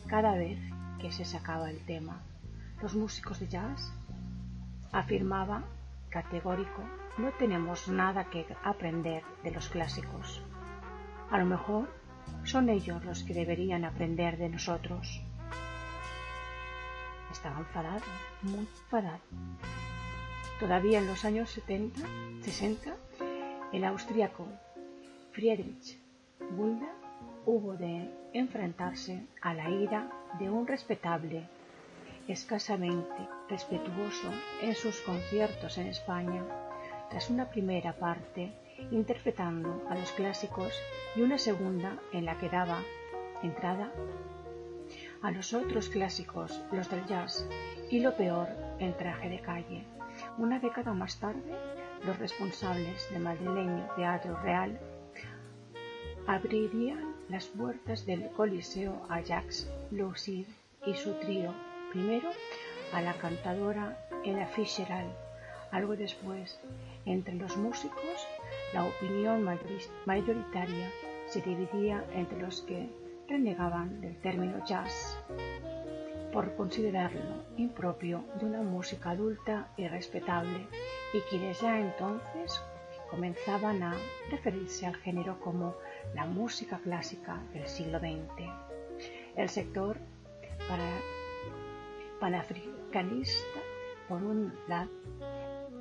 cada 0.06 0.34
vez 0.34 0.58
que 1.00 1.10
se 1.10 1.24
sacaba 1.24 1.70
el 1.70 1.84
tema. 1.86 2.20
Los 2.82 2.94
músicos 2.94 3.40
de 3.40 3.48
jazz 3.48 3.92
afirmaba 4.92 5.64
categórico 6.08 6.82
no 7.18 7.30
tenemos 7.32 7.88
nada 7.88 8.30
que 8.30 8.46
aprender 8.64 9.22
de 9.42 9.50
los 9.50 9.68
clásicos. 9.68 10.42
A 11.30 11.38
lo 11.38 11.46
mejor 11.46 11.88
son 12.44 12.68
ellos 12.68 13.04
los 13.04 13.22
que 13.22 13.34
deberían 13.34 13.84
aprender 13.84 14.38
de 14.38 14.48
nosotros. 14.48 15.22
estaba 17.30 17.58
enfadado, 17.58 18.04
muy 18.42 18.60
enfadado. 18.60 19.20
Todavía 20.58 20.98
en 20.98 21.06
los 21.06 21.24
años 21.24 21.50
70, 21.50 22.00
60, 22.42 22.96
el 23.72 23.84
austríaco 23.84 24.46
Friedrich 25.32 26.00
Wundt 26.56 26.82
hubo 27.46 27.74
de 27.74 28.10
enfrentarse 28.32 29.26
a 29.40 29.54
la 29.54 29.70
ira 29.70 30.10
de 30.38 30.50
un 30.50 30.66
respetable, 30.66 31.48
escasamente 32.28 33.28
respetuoso 33.48 34.30
en 34.62 34.74
sus 34.74 35.00
conciertos 35.00 35.78
en 35.78 35.88
España, 35.88 36.44
tras 37.10 37.30
una 37.30 37.48
primera 37.50 37.94
parte 37.94 38.52
interpretando 38.90 39.82
a 39.88 39.96
los 39.96 40.12
clásicos 40.12 40.72
y 41.16 41.22
una 41.22 41.38
segunda 41.38 41.98
en 42.12 42.26
la 42.26 42.38
que 42.38 42.48
daba 42.48 42.80
entrada 43.42 43.90
a 45.22 45.30
los 45.30 45.52
otros 45.52 45.88
clásicos, 45.88 46.60
los 46.70 46.88
del 46.90 47.04
jazz, 47.06 47.46
y 47.90 48.00
lo 48.00 48.14
peor, 48.16 48.48
el 48.78 48.94
traje 48.96 49.28
de 49.28 49.40
calle. 49.40 49.84
Una 50.36 50.58
década 50.58 50.94
más 50.94 51.18
tarde, 51.18 51.52
los 52.04 52.18
responsables 52.18 53.08
del 53.10 53.22
madrileño 53.22 53.88
Teatro 53.96 54.38
Real 54.42 54.78
abrirían 56.26 57.16
las 57.28 57.46
puertas 57.46 58.06
del 58.06 58.30
Coliseo 58.30 59.06
a 59.08 59.20
Jacques 59.20 59.68
Lucid 59.90 60.46
y 60.86 60.94
su 60.94 61.14
trío, 61.14 61.52
primero 61.90 62.30
a 62.92 63.00
la 63.00 63.14
cantadora 63.14 63.98
Ella 64.24 64.46
Fitzgerald, 64.46 65.12
algo 65.70 65.96
después, 65.96 66.58
entre 67.04 67.34
los 67.34 67.56
músicos, 67.56 68.26
la 68.72 68.84
opinión 68.84 69.44
mayoritaria 70.06 70.90
se 71.26 71.40
dividía 71.42 72.04
entre 72.14 72.38
los 72.40 72.62
que 72.62 72.88
renegaban 73.28 74.00
del 74.00 74.16
término 74.20 74.64
jazz 74.64 75.18
por 76.32 76.54
considerarlo 76.56 77.44
impropio 77.56 78.24
de 78.38 78.46
una 78.46 78.62
música 78.62 79.10
adulta 79.10 79.68
y 79.76 79.88
respetable 79.88 80.66
y 81.12 81.20
quienes 81.28 81.60
ya 81.60 81.78
entonces 81.78 82.62
comenzaban 83.10 83.82
a 83.82 83.94
referirse 84.30 84.86
al 84.86 84.96
género 84.96 85.40
como 85.40 85.74
la 86.14 86.26
música 86.26 86.78
clásica 86.78 87.42
del 87.52 87.66
siglo 87.66 87.98
XX. 87.98 88.50
El 89.36 89.48
sector 89.48 89.98
para 90.68 90.84
panafricanista 92.20 93.60
por 94.08 94.22
un 94.22 94.52
lado 94.68 94.90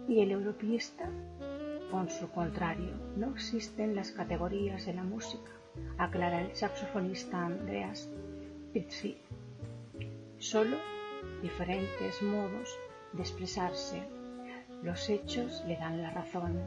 y 0.08 0.22
el 0.22 0.32
europeísta 0.32 1.10
por 1.92 2.10
su 2.10 2.30
contrario. 2.30 2.94
No 3.16 3.32
existen 3.32 3.96
las 3.96 4.12
categorías 4.12 4.86
de 4.86 4.94
la 4.94 5.04
música, 5.04 5.52
aclara 5.98 6.42
el 6.42 6.56
saxofonista 6.56 7.46
Andreas 7.46 8.10
Pitzfi. 8.74 9.18
Solo 10.38 10.78
diferentes 11.42 12.22
modos 12.22 12.78
de 13.14 13.22
expresarse. 13.22 14.04
Los 14.84 15.10
hechos 15.10 15.64
le 15.68 15.78
dan 15.78 16.02
la 16.02 16.12
razón. 16.12 16.62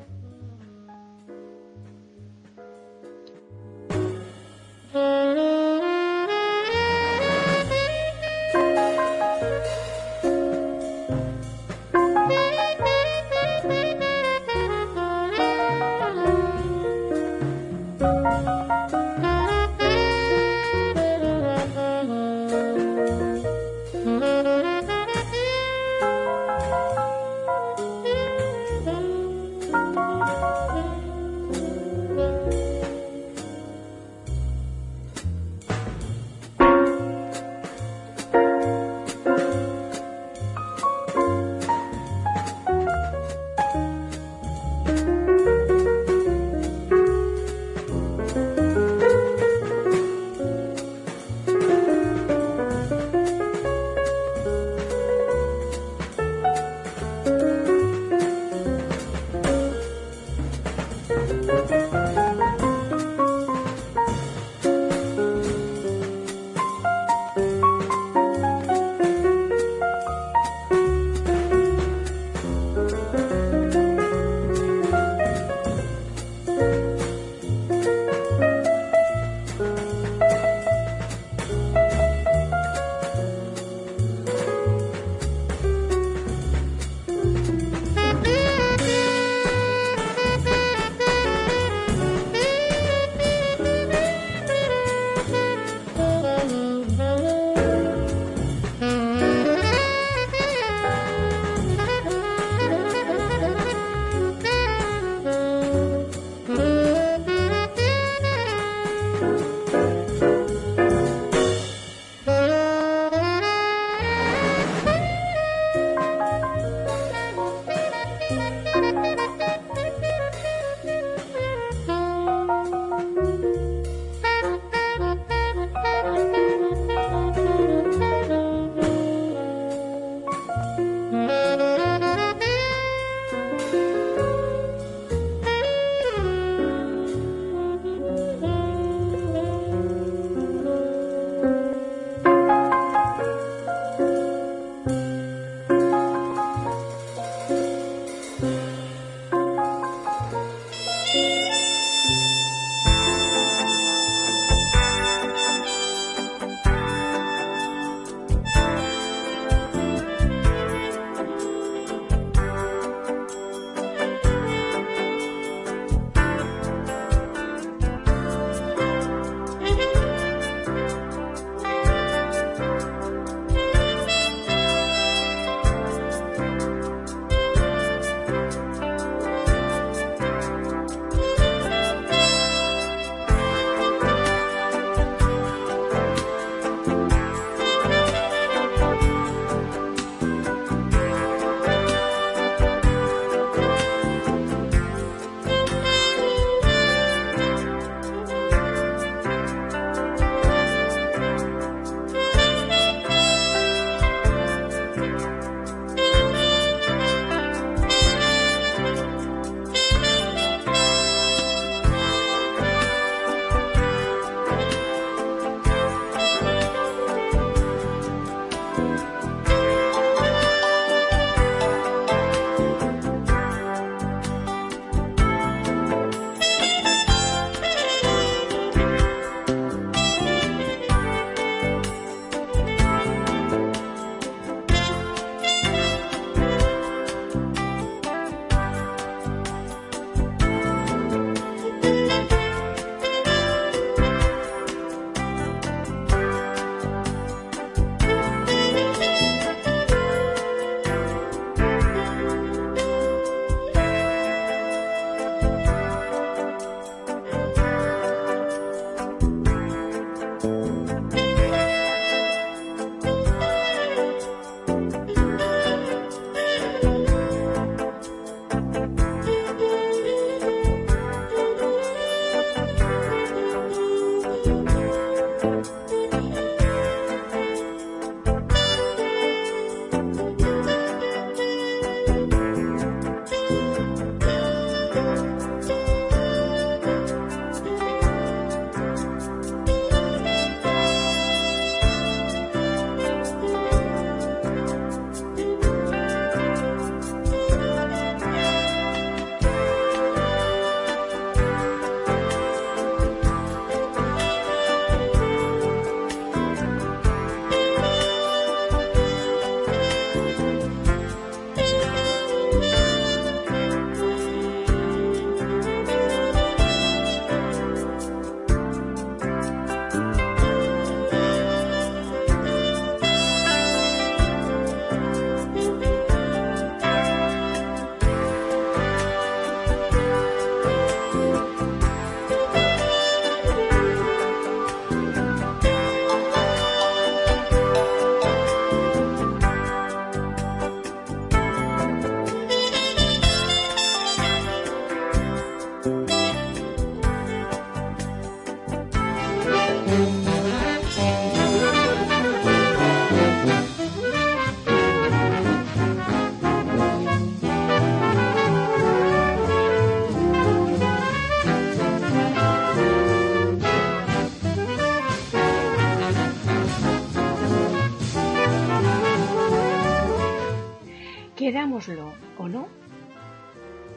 O 372.38 372.48
no, 372.48 372.66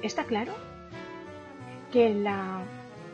está 0.03 0.25
claro 0.25 0.53
que 1.91 2.13
la, 2.13 2.61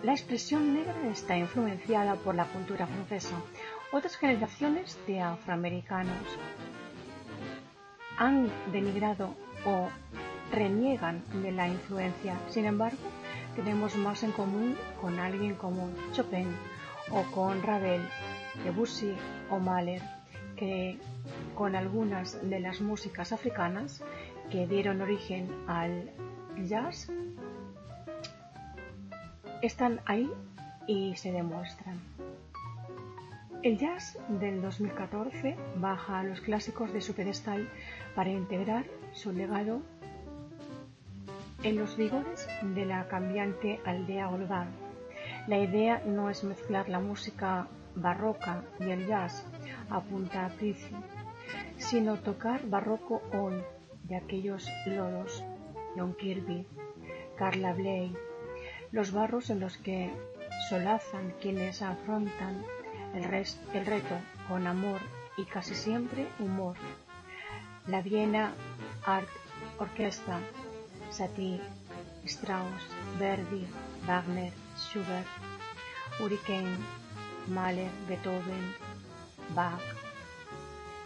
la 0.04 0.12
expresión 0.12 0.74
negra 0.74 0.96
está 1.10 1.38
influenciada 1.38 2.16
por 2.16 2.36
la 2.36 2.46
cultura 2.46 2.86
francesa. 2.86 3.36
Otras 3.92 4.18
generaciones 4.18 4.98
de 5.08 5.22
afroamericanos 5.22 6.26
han 8.18 8.50
denigrado 8.72 9.34
o 9.66 9.88
reniegan 10.52 11.24
de 11.42 11.52
la 11.54 11.68
influencia. 11.68 12.36
Sin 12.50 12.66
embargo, 12.66 12.98
tenemos 13.56 13.96
más 13.96 14.24
en 14.24 14.34
común 14.34 14.76
con 15.00 15.20
alguien 15.20 15.56
como 15.56 15.90
Chopin 16.12 16.48
o 17.12 17.24
con 17.32 17.64
Ravel, 17.64 18.02
Debussy 18.66 19.14
o 19.50 19.60
Mahler 19.60 20.02
que 20.58 20.98
con 21.56 21.76
algunas 21.76 22.50
de 22.50 22.60
las 22.60 22.82
músicas 22.82 23.32
africanas 23.32 24.02
que 24.50 24.66
dieron 24.68 25.02
origen 25.02 25.48
al 25.68 26.10
jazz 26.68 27.12
están 29.62 30.02
ahí 30.06 30.30
y 30.88 31.16
se 31.16 31.32
demuestran. 31.32 32.00
El 33.62 33.78
jazz 33.78 34.18
del 34.28 34.62
2014 34.62 35.56
baja 35.76 36.20
a 36.20 36.24
los 36.24 36.42
clásicos 36.42 36.94
de 36.94 37.02
su 37.02 37.14
pedestal 37.14 37.70
para 38.16 38.30
integrar 38.30 38.86
su 39.14 39.32
legado 39.32 39.82
en 41.64 41.78
los 41.78 41.98
vigores 41.98 42.48
de 42.74 42.86
la 42.86 43.08
cambiante 43.08 43.80
aldea 43.86 44.30
urbana. 44.30 44.72
La 45.48 45.58
idea 45.58 46.02
no 46.06 46.30
es 46.30 46.44
mezclar 46.44 46.88
la 46.90 47.00
música 47.00 47.68
barroca 47.96 48.64
y 48.80 48.92
el 48.92 49.06
jazz, 49.08 49.46
apunta 49.90 50.46
a 50.46 50.52
sino 51.78 52.18
tocar 52.18 52.66
barroco 52.68 53.22
hoy 53.34 53.62
de 54.10 54.16
aquellos 54.16 54.68
lodos, 54.86 55.44
John 55.96 56.14
Kirby, 56.16 56.66
Carla 57.38 57.74
Bley, 57.74 58.14
los 58.92 59.12
barros 59.12 59.50
en 59.50 59.60
los 59.60 59.78
que 59.78 60.12
solazan 60.70 61.34
quienes 61.40 61.82
afrontan 61.82 62.66
el, 63.14 63.86
reto 63.86 64.16
con 64.48 64.68
amor 64.68 65.00
y 65.38 65.46
casi 65.46 65.76
siempre 65.76 66.28
humor. 66.40 66.76
La 67.88 68.02
Viena 68.02 68.54
Art 69.06 69.30
Orquesta 69.78 70.40
Satie, 71.12 71.60
Strauss, 72.26 72.84
Verdi, 73.20 73.66
Wagner, 74.06 74.54
Schubert, 74.78 75.28
Hurricane, 76.20 76.78
Mahler, 77.48 77.90
Beethoven, 78.08 78.76
Bach, 79.56 79.82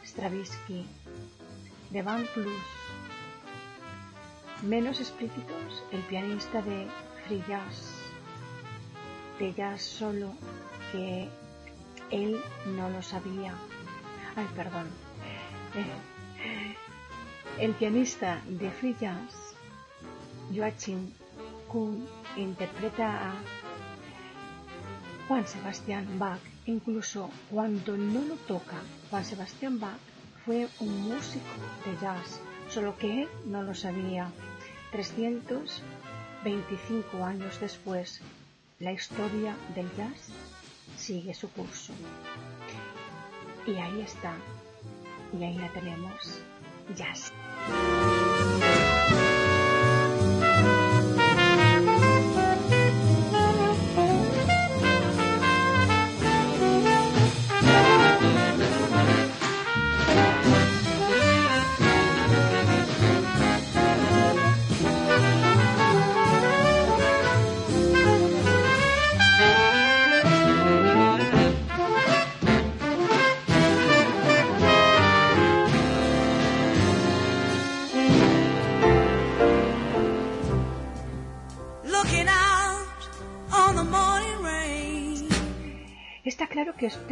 Stravinsky, 0.03 0.85
de 1.91 2.01
Van. 2.01 2.27
Menos 4.63 5.01
explícitos, 5.01 5.83
el 5.91 5.99
pianista 6.03 6.61
de 6.61 6.87
free 7.27 7.43
jazz, 7.49 7.91
de 9.37 9.53
jazz 9.53 9.81
solo, 9.81 10.33
que 10.93 11.27
él 12.11 12.41
no 12.75 12.89
lo 12.89 13.01
sabía. 13.01 13.53
Ay, 14.37 14.47
perdón. 14.55 14.87
El 17.59 17.73
pianista 17.73 18.41
de 18.47 18.71
free 18.71 18.95
jazz 18.99 19.53
Joachim 20.55 21.11
Kuhn 21.67 22.07
interpreta 22.37 23.31
a 23.31 23.33
Juan 25.27 25.45
Sebastián 25.45 26.07
Bach, 26.17 26.39
incluso 26.67 27.29
cuando 27.49 27.97
no 27.97 28.21
lo 28.21 28.35
toca. 28.35 28.77
Juan 29.09 29.25
Sebastián 29.25 29.79
Bach 29.79 29.97
fue 30.45 30.69
un 30.79 31.09
músico 31.09 31.45
de 31.85 31.97
jazz, 32.01 32.39
solo 32.69 32.97
que 32.97 33.23
él 33.23 33.29
no 33.45 33.61
lo 33.61 33.73
sabía. 33.73 34.31
325 34.93 37.25
años 37.25 37.59
después, 37.59 38.21
la 38.79 38.91
historia 38.91 39.57
del 39.75 39.91
jazz 39.97 40.29
sigue 40.95 41.33
su 41.33 41.49
curso. 41.49 41.91
Y 43.65 43.71
ahí 43.71 44.01
está, 44.01 44.35
y 45.37 45.43
ahí 45.43 45.57
la 45.57 45.73
tenemos, 45.73 46.39
jazz. 46.95 47.33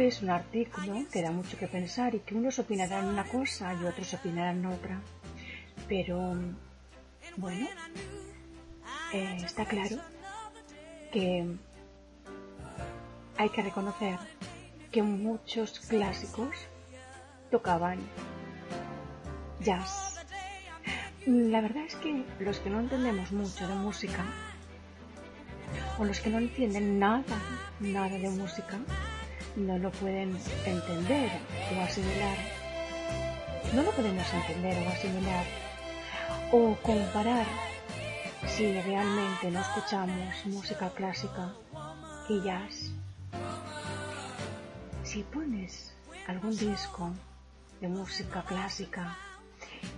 Es 0.06 0.22
un 0.22 0.30
artículo 0.30 1.04
que 1.12 1.22
da 1.22 1.30
mucho 1.30 1.56
que 1.56 1.68
pensar 1.68 2.14
y 2.14 2.20
que 2.20 2.34
unos 2.34 2.58
opinarán 2.58 3.06
una 3.06 3.24
cosa 3.24 3.72
y 3.74 3.84
otros 3.84 4.12
opinarán 4.14 4.64
otra. 4.66 5.00
Pero, 5.88 6.34
bueno, 7.36 7.68
eh, 9.12 9.36
está 9.44 9.64
claro 9.64 9.98
que 11.12 11.46
hay 13.36 13.48
que 13.50 13.62
reconocer 13.62 14.18
que 14.90 15.02
muchos 15.02 15.80
clásicos 15.80 16.56
tocaban 17.50 17.98
jazz. 19.60 20.24
La 21.26 21.60
verdad 21.60 21.84
es 21.86 21.94
que 21.96 22.24
los 22.40 22.58
que 22.58 22.70
no 22.70 22.80
entendemos 22.80 23.30
mucho 23.30 23.68
de 23.68 23.74
música, 23.74 24.24
o 25.98 26.04
los 26.04 26.20
que 26.20 26.30
no 26.30 26.38
entienden 26.38 26.98
nada, 26.98 27.38
nada 27.78 28.18
de 28.18 28.28
música, 28.30 28.78
no 29.56 29.78
lo 29.78 29.90
pueden 29.90 30.38
entender 30.64 31.30
o 31.76 31.80
asimilar. 31.82 32.36
No 33.74 33.82
lo 33.82 33.90
podemos 33.92 34.26
entender 34.32 34.86
o 34.86 34.88
asimilar 34.88 35.44
o 36.52 36.76
comparar 36.82 37.46
si 38.46 38.80
realmente 38.80 39.50
no 39.50 39.60
escuchamos 39.60 40.46
música 40.46 40.90
clásica 40.90 41.52
y 42.28 42.42
jazz. 42.42 42.92
Si 45.04 45.22
pones 45.22 45.94
algún 46.26 46.56
disco 46.56 47.10
de 47.80 47.88
música 47.88 48.42
clásica 48.44 49.16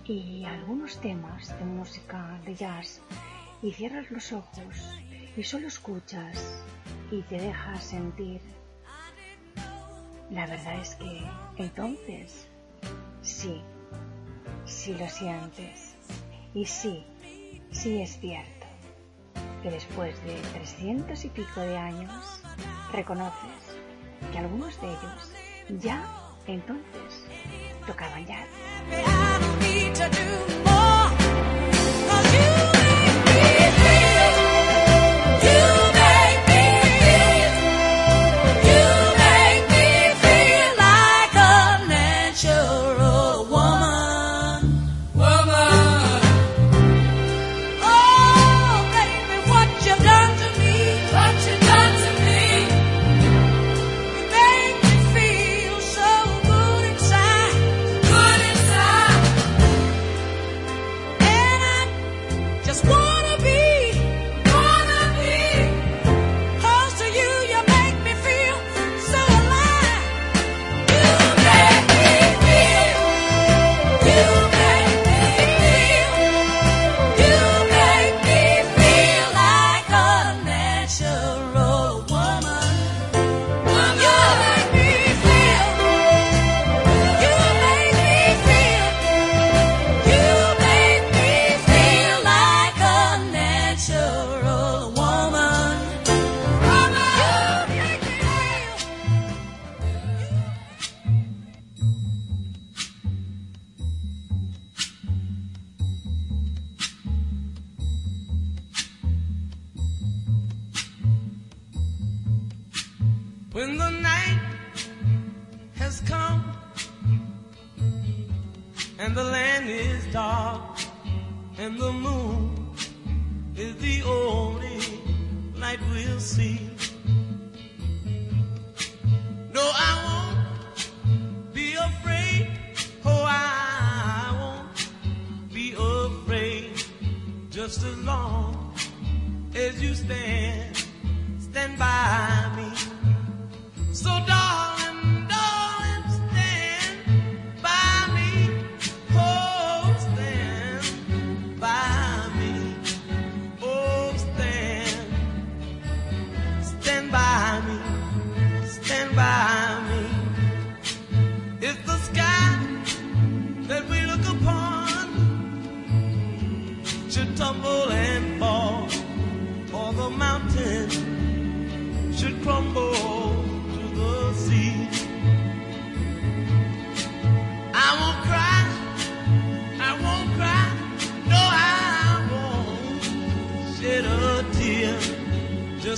y 0.05 0.43
algunos 0.45 0.99
temas 0.99 1.57
de 1.57 1.65
música 1.65 2.39
de 2.45 2.55
jazz 2.55 3.01
y 3.61 3.71
cierras 3.71 4.11
los 4.11 4.31
ojos 4.33 4.99
y 5.37 5.43
solo 5.43 5.67
escuchas 5.67 6.63
y 7.11 7.21
te 7.23 7.39
dejas 7.39 7.83
sentir 7.83 8.41
la 10.31 10.47
verdad 10.47 10.79
es 10.81 10.95
que 10.95 11.21
entonces 11.57 12.47
sí, 13.21 13.61
sí 14.65 14.93
lo 14.93 15.07
sientes. 15.09 15.95
Y 16.53 16.65
sí, 16.65 17.05
sí 17.71 18.01
es 18.01 18.19
cierto 18.19 18.65
que 19.61 19.71
después 19.71 20.23
de 20.23 20.35
trescientos 20.53 21.25
y 21.25 21.29
pico 21.29 21.59
de 21.59 21.77
años 21.77 22.41
reconoces 22.91 23.75
que 24.31 24.37
algunos 24.39 24.79
de 24.81 24.87
ellos 24.87 25.31
ya 25.81 26.05
entonces 26.47 27.25
tocaban 27.85 28.25
ya. 28.25 28.45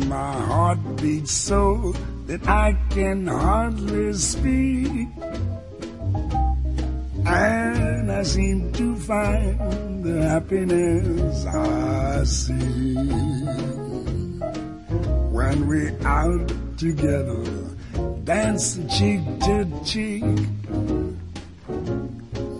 And 0.00 0.08
my 0.08 0.32
heart 0.32 0.78
beats 0.96 1.32
so 1.32 1.94
that 2.26 2.48
I 2.48 2.74
can 2.88 3.26
hardly 3.26 4.14
speak. 4.14 5.08
And 7.26 8.10
I 8.10 8.22
seem 8.22 8.72
to 8.72 8.96
find 8.96 10.02
the 10.02 10.22
happiness 10.22 11.44
I 11.44 12.24
see. 12.24 12.94
When 15.36 15.66
we're 15.68 15.98
out 16.06 16.50
together, 16.78 17.44
dancing 18.24 18.88
cheek 18.88 19.20
to 19.40 19.66
cheek. 19.84 20.24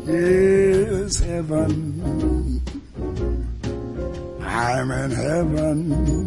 Yes, 0.05 1.21
heaven. 1.21 2.61
I'm 4.43 4.91
in 4.91 5.11
heaven. 5.11 6.20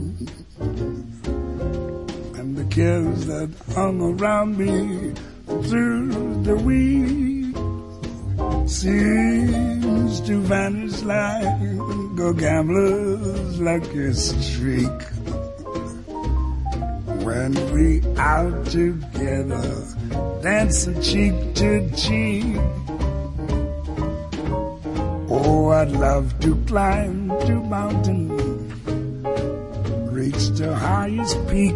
Cares 2.74 3.28
that 3.28 3.52
hung 3.76 4.02
around 4.02 4.58
me 4.58 5.14
through 5.46 6.42
the 6.42 6.56
week 6.56 7.56
seems 8.68 10.20
to 10.22 10.42
vanish 10.42 11.04
like 11.04 11.46
a 11.46 12.34
gambler's 12.34 13.62
lucky 13.62 14.12
streak. 14.14 15.02
When 17.22 17.54
we 17.76 18.02
out 18.18 18.66
together, 18.66 19.86
dancing 20.42 21.00
cheek 21.04 21.54
to 21.54 21.92
cheek. 21.96 22.58
Oh, 25.30 25.68
I'd 25.68 25.92
love 25.92 26.40
to 26.40 26.56
climb 26.66 27.30
to 27.46 27.54
mountain, 27.54 28.30
reach 30.12 30.48
the 30.58 30.74
highest 30.74 31.38
peak. 31.48 31.76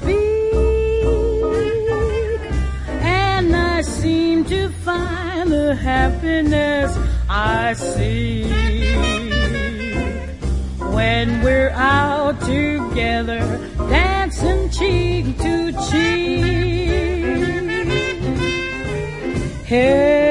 the 5.51 5.75
happiness 5.75 6.97
I 7.29 7.73
see. 7.73 8.43
when 10.95 11.41
we're 11.43 11.71
out 11.71 12.39
together, 12.39 13.41
dancing 13.89 14.69
cheek 14.69 15.37
to 15.39 15.73
cheek. 15.89 16.81
Heaven, 19.65 20.30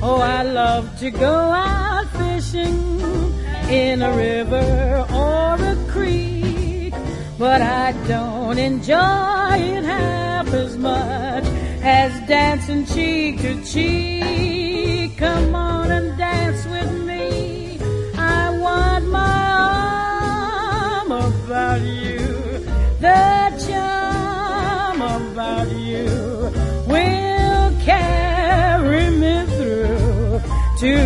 Oh, 0.00 0.20
I 0.20 0.42
love 0.44 0.96
to 1.00 1.10
go 1.10 1.34
out 1.34 2.06
fishing 2.10 2.98
in 3.68 4.00
a 4.00 4.16
river 4.16 5.04
or 5.12 5.54
a 5.60 5.76
creek, 5.90 6.94
but 7.36 7.60
I 7.60 7.92
don't 8.06 8.58
enjoy 8.58 9.56
it 9.56 9.82
half 9.82 10.46
as 10.54 10.76
much 10.76 11.44
as 11.82 12.12
dancing 12.28 12.86
cheek 12.86 13.40
to 13.40 13.60
cheek. 13.64 15.16
Come 15.18 15.54
on 15.56 15.90
and 15.90 16.16
dance 16.16 16.64
with 16.66 16.92
me. 17.04 17.80
I 18.16 18.56
want 18.56 19.08
my 19.08 19.50
arm 21.02 21.10
about 21.10 21.80
you. 21.80 22.18
The 23.00 23.47
to 30.78 30.96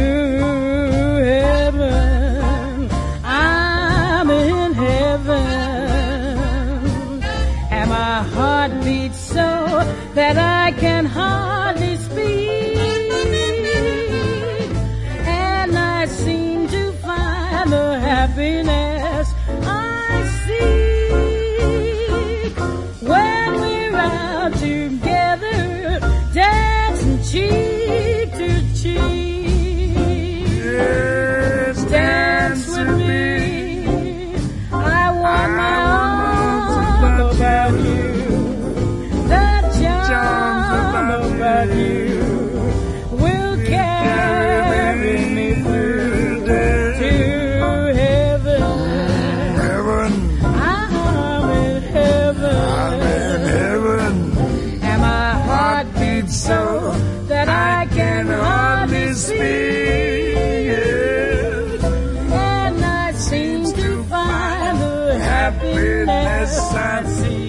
heaven. 1.25 2.91
I'm 3.25 4.31
in 4.31 4.75
heaven, 4.75 5.39
and 7.70 7.89
my 7.89 8.23
heart 8.35 8.73
beats 8.85 9.18
so 9.18 9.49
that 10.14 10.37
I 10.37 10.52